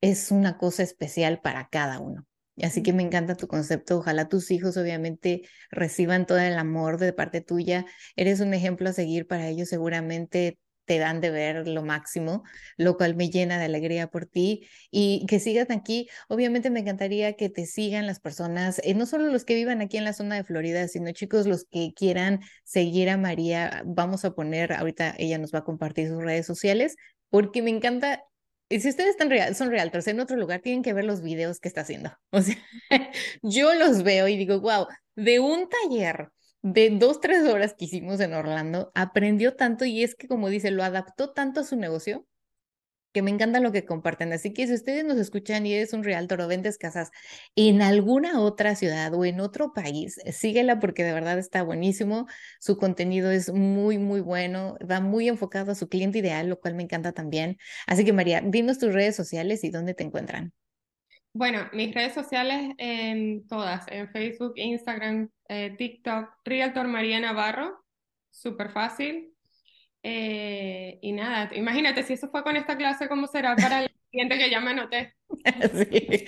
es 0.00 0.30
una 0.30 0.58
cosa 0.58 0.82
especial 0.82 1.40
para 1.40 1.68
cada 1.68 2.00
uno. 2.00 2.26
Así 2.60 2.82
que 2.82 2.92
me 2.92 3.02
encanta 3.02 3.36
tu 3.36 3.46
concepto. 3.46 3.98
Ojalá 3.98 4.28
tus 4.28 4.50
hijos 4.50 4.76
obviamente 4.76 5.42
reciban 5.70 6.26
todo 6.26 6.38
el 6.38 6.58
amor 6.58 6.98
de 6.98 7.12
parte 7.12 7.40
tuya. 7.40 7.86
Eres 8.16 8.40
un 8.40 8.52
ejemplo 8.52 8.88
a 8.88 8.92
seguir 8.92 9.26
para 9.26 9.48
ellos. 9.48 9.68
Seguramente 9.68 10.58
te 10.88 10.98
dan 10.98 11.20
de 11.20 11.30
ver 11.30 11.68
lo 11.68 11.82
máximo, 11.84 12.44
lo 12.78 12.96
cual 12.96 13.14
me 13.14 13.28
llena 13.28 13.58
de 13.58 13.66
alegría 13.66 14.08
por 14.08 14.24
ti 14.24 14.66
y 14.90 15.26
que 15.28 15.38
sigan 15.38 15.70
aquí. 15.70 16.08
Obviamente 16.28 16.70
me 16.70 16.80
encantaría 16.80 17.34
que 17.34 17.50
te 17.50 17.66
sigan 17.66 18.06
las 18.06 18.20
personas, 18.20 18.80
eh, 18.82 18.94
no 18.94 19.04
solo 19.04 19.28
los 19.28 19.44
que 19.44 19.54
vivan 19.54 19.82
aquí 19.82 19.98
en 19.98 20.04
la 20.04 20.14
zona 20.14 20.36
de 20.36 20.44
Florida, 20.44 20.88
sino 20.88 21.12
chicos, 21.12 21.46
los 21.46 21.66
que 21.66 21.92
quieran 21.94 22.40
seguir 22.64 23.10
a 23.10 23.18
María. 23.18 23.82
Vamos 23.84 24.24
a 24.24 24.32
poner, 24.32 24.72
ahorita 24.72 25.14
ella 25.18 25.36
nos 25.36 25.52
va 25.54 25.58
a 25.58 25.64
compartir 25.64 26.08
sus 26.08 26.22
redes 26.22 26.46
sociales, 26.46 26.96
porque 27.28 27.60
me 27.60 27.70
encanta 27.70 28.24
y 28.70 28.80
si 28.80 28.88
ustedes 28.88 29.10
están 29.10 29.54
son 29.54 29.70
realtors 29.70 30.06
en 30.08 30.20
otro 30.20 30.36
lugar, 30.36 30.60
tienen 30.60 30.82
que 30.82 30.92
ver 30.94 31.04
los 31.04 31.22
videos 31.22 31.60
que 31.60 31.68
está 31.68 31.82
haciendo. 31.82 32.12
O 32.30 32.40
sea, 32.40 32.56
yo 33.42 33.74
los 33.74 34.02
veo 34.02 34.26
y 34.28 34.36
digo, 34.38 34.60
wow, 34.60 34.86
de 35.16 35.40
un 35.40 35.68
taller 35.68 36.30
de 36.62 36.90
dos, 36.90 37.20
tres 37.20 37.48
horas 37.48 37.74
que 37.74 37.86
hicimos 37.86 38.20
en 38.20 38.34
Orlando, 38.34 38.90
aprendió 38.94 39.56
tanto 39.56 39.84
y 39.84 40.02
es 40.02 40.14
que, 40.14 40.28
como 40.28 40.48
dice, 40.48 40.70
lo 40.70 40.84
adaptó 40.84 41.30
tanto 41.32 41.60
a 41.60 41.64
su 41.64 41.76
negocio 41.76 42.26
que 43.12 43.22
me 43.22 43.30
encanta 43.30 43.60
lo 43.60 43.72
que 43.72 43.84
comparten. 43.84 44.32
Así 44.32 44.52
que 44.52 44.66
si 44.66 44.74
ustedes 44.74 45.04
nos 45.04 45.18
escuchan 45.18 45.66
y 45.66 45.74
eres 45.74 45.92
un 45.92 46.04
realtor 46.04 46.40
o 46.40 46.48
vendes 46.48 46.78
casas 46.78 47.10
en 47.56 47.82
alguna 47.82 48.40
otra 48.40 48.76
ciudad 48.76 49.14
o 49.14 49.24
en 49.24 49.40
otro 49.40 49.72
país, 49.72 50.16
síguela 50.32 50.78
porque 50.80 51.04
de 51.04 51.12
verdad 51.12 51.38
está 51.38 51.62
buenísimo. 51.62 52.26
Su 52.60 52.76
contenido 52.76 53.30
es 53.30 53.52
muy, 53.52 53.98
muy 53.98 54.20
bueno, 54.20 54.76
va 54.88 55.00
muy 55.00 55.28
enfocado 55.28 55.72
a 55.72 55.74
su 55.74 55.88
cliente 55.88 56.18
ideal, 56.18 56.48
lo 56.48 56.60
cual 56.60 56.74
me 56.74 56.82
encanta 56.84 57.12
también. 57.12 57.58
Así 57.86 58.04
que 58.04 58.12
María, 58.12 58.42
dinos 58.44 58.78
tus 58.78 58.92
redes 58.92 59.16
sociales 59.16 59.64
y 59.64 59.70
dónde 59.70 59.94
te 59.94 60.04
encuentran. 60.04 60.52
Bueno, 61.32 61.68
mis 61.72 61.94
redes 61.94 62.14
sociales 62.14 62.74
en 62.78 63.46
todas, 63.46 63.86
en 63.88 64.10
Facebook, 64.10 64.54
Instagram, 64.56 65.30
eh, 65.48 65.74
TikTok, 65.76 66.30
Realtor 66.44 66.88
María 66.88 67.20
Navarro, 67.20 67.84
súper 68.30 68.70
fácil. 68.70 69.34
Eh, 70.02 70.98
y 71.02 71.12
nada, 71.12 71.50
imagínate 71.54 72.02
si 72.02 72.14
eso 72.14 72.28
fue 72.30 72.42
con 72.42 72.56
esta 72.56 72.76
clase, 72.76 73.08
¿cómo 73.08 73.26
será 73.26 73.56
para 73.56 73.82
el 73.82 73.90
cliente 74.10 74.38
que 74.38 74.50
ya 74.50 74.60
me 74.60 74.70
anoté? 74.70 75.14
Así, 75.44 76.24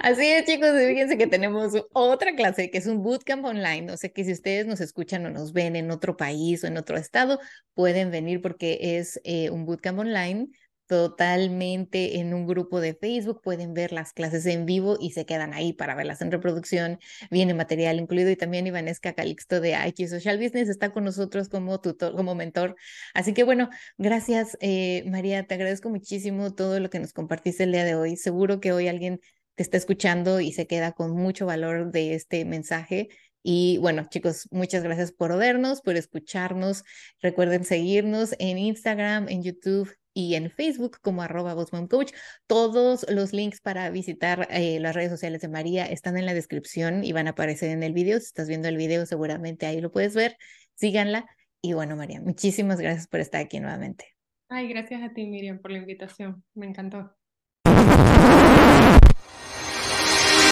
así 0.00 0.26
es, 0.26 0.44
chicos, 0.46 0.70
fíjense 0.72 1.18
que 1.18 1.26
tenemos 1.26 1.72
otra 1.92 2.34
clase 2.34 2.70
que 2.70 2.78
es 2.78 2.86
un 2.86 3.02
bootcamp 3.02 3.44
online. 3.44 3.92
O 3.92 3.96
sea 3.96 4.10
que 4.10 4.24
si 4.24 4.32
ustedes 4.32 4.66
nos 4.66 4.80
escuchan 4.80 5.26
o 5.26 5.30
nos 5.30 5.52
ven 5.52 5.76
en 5.76 5.90
otro 5.90 6.16
país 6.16 6.64
o 6.64 6.66
en 6.66 6.78
otro 6.78 6.96
estado, 6.96 7.38
pueden 7.74 8.10
venir 8.10 8.40
porque 8.40 8.78
es 8.98 9.20
eh, 9.24 9.50
un 9.50 9.66
bootcamp 9.66 9.98
online 9.98 10.48
totalmente 10.88 12.18
en 12.18 12.34
un 12.34 12.46
grupo 12.46 12.80
de 12.80 12.94
Facebook, 12.94 13.42
pueden 13.42 13.74
ver 13.74 13.92
las 13.92 14.12
clases 14.12 14.46
en 14.46 14.66
vivo 14.66 14.96
y 15.00 15.12
se 15.12 15.26
quedan 15.26 15.52
ahí 15.54 15.72
para 15.72 15.94
verlas 15.94 16.22
en 16.22 16.32
reproducción, 16.32 16.98
viene 17.30 17.54
material 17.54 18.00
incluido 18.00 18.30
y 18.30 18.36
también 18.36 18.66
Ivanesca 18.66 19.12
Calixto 19.12 19.60
de 19.60 19.76
IQ 19.86 20.08
Social 20.08 20.38
Business 20.38 20.68
está 20.68 20.90
con 20.92 21.04
nosotros 21.04 21.48
como 21.48 21.80
tutor, 21.80 22.16
como 22.16 22.34
mentor. 22.34 22.74
Así 23.14 23.34
que 23.34 23.44
bueno, 23.44 23.68
gracias 23.98 24.56
eh, 24.60 25.04
María, 25.06 25.46
te 25.46 25.54
agradezco 25.54 25.90
muchísimo 25.90 26.54
todo 26.54 26.80
lo 26.80 26.90
que 26.90 26.98
nos 26.98 27.12
compartiste 27.12 27.64
el 27.64 27.72
día 27.72 27.84
de 27.84 27.94
hoy. 27.94 28.16
Seguro 28.16 28.60
que 28.60 28.72
hoy 28.72 28.88
alguien 28.88 29.20
te 29.54 29.62
está 29.62 29.76
escuchando 29.76 30.40
y 30.40 30.52
se 30.52 30.66
queda 30.66 30.92
con 30.92 31.12
mucho 31.12 31.44
valor 31.46 31.92
de 31.92 32.14
este 32.14 32.44
mensaje. 32.44 33.08
Y 33.42 33.78
bueno, 33.78 34.06
chicos, 34.10 34.48
muchas 34.50 34.82
gracias 34.82 35.12
por 35.12 35.36
vernos, 35.36 35.80
por 35.82 35.96
escucharnos. 35.96 36.84
Recuerden 37.20 37.64
seguirnos 37.64 38.34
en 38.38 38.58
Instagram, 38.58 39.28
en 39.28 39.42
YouTube, 39.42 39.90
y 40.18 40.34
en 40.34 40.50
Facebook 40.50 40.98
como 41.00 41.22
arroba 41.22 41.54
Coach. 41.88 42.12
Todos 42.48 43.06
los 43.08 43.32
links 43.32 43.60
para 43.60 43.88
visitar 43.90 44.48
eh, 44.50 44.80
las 44.80 44.96
redes 44.96 45.10
sociales 45.10 45.40
de 45.42 45.48
María 45.48 45.86
están 45.86 46.18
en 46.18 46.26
la 46.26 46.34
descripción 46.34 47.04
y 47.04 47.12
van 47.12 47.28
a 47.28 47.30
aparecer 47.30 47.70
en 47.70 47.84
el 47.84 47.92
video. 47.92 48.18
Si 48.18 48.26
estás 48.26 48.48
viendo 48.48 48.66
el 48.66 48.76
video, 48.76 49.06
seguramente 49.06 49.66
ahí 49.66 49.80
lo 49.80 49.92
puedes 49.92 50.16
ver. 50.16 50.36
Síganla. 50.74 51.24
Y 51.62 51.74
bueno, 51.74 51.94
María, 51.94 52.20
muchísimas 52.20 52.80
gracias 52.80 53.06
por 53.06 53.20
estar 53.20 53.40
aquí 53.40 53.60
nuevamente. 53.60 54.06
Ay, 54.48 54.66
gracias 54.66 55.02
a 55.04 55.12
ti, 55.14 55.24
Miriam, 55.24 55.60
por 55.60 55.70
la 55.70 55.78
invitación. 55.78 56.42
Me 56.52 56.66
encantó. 56.66 57.17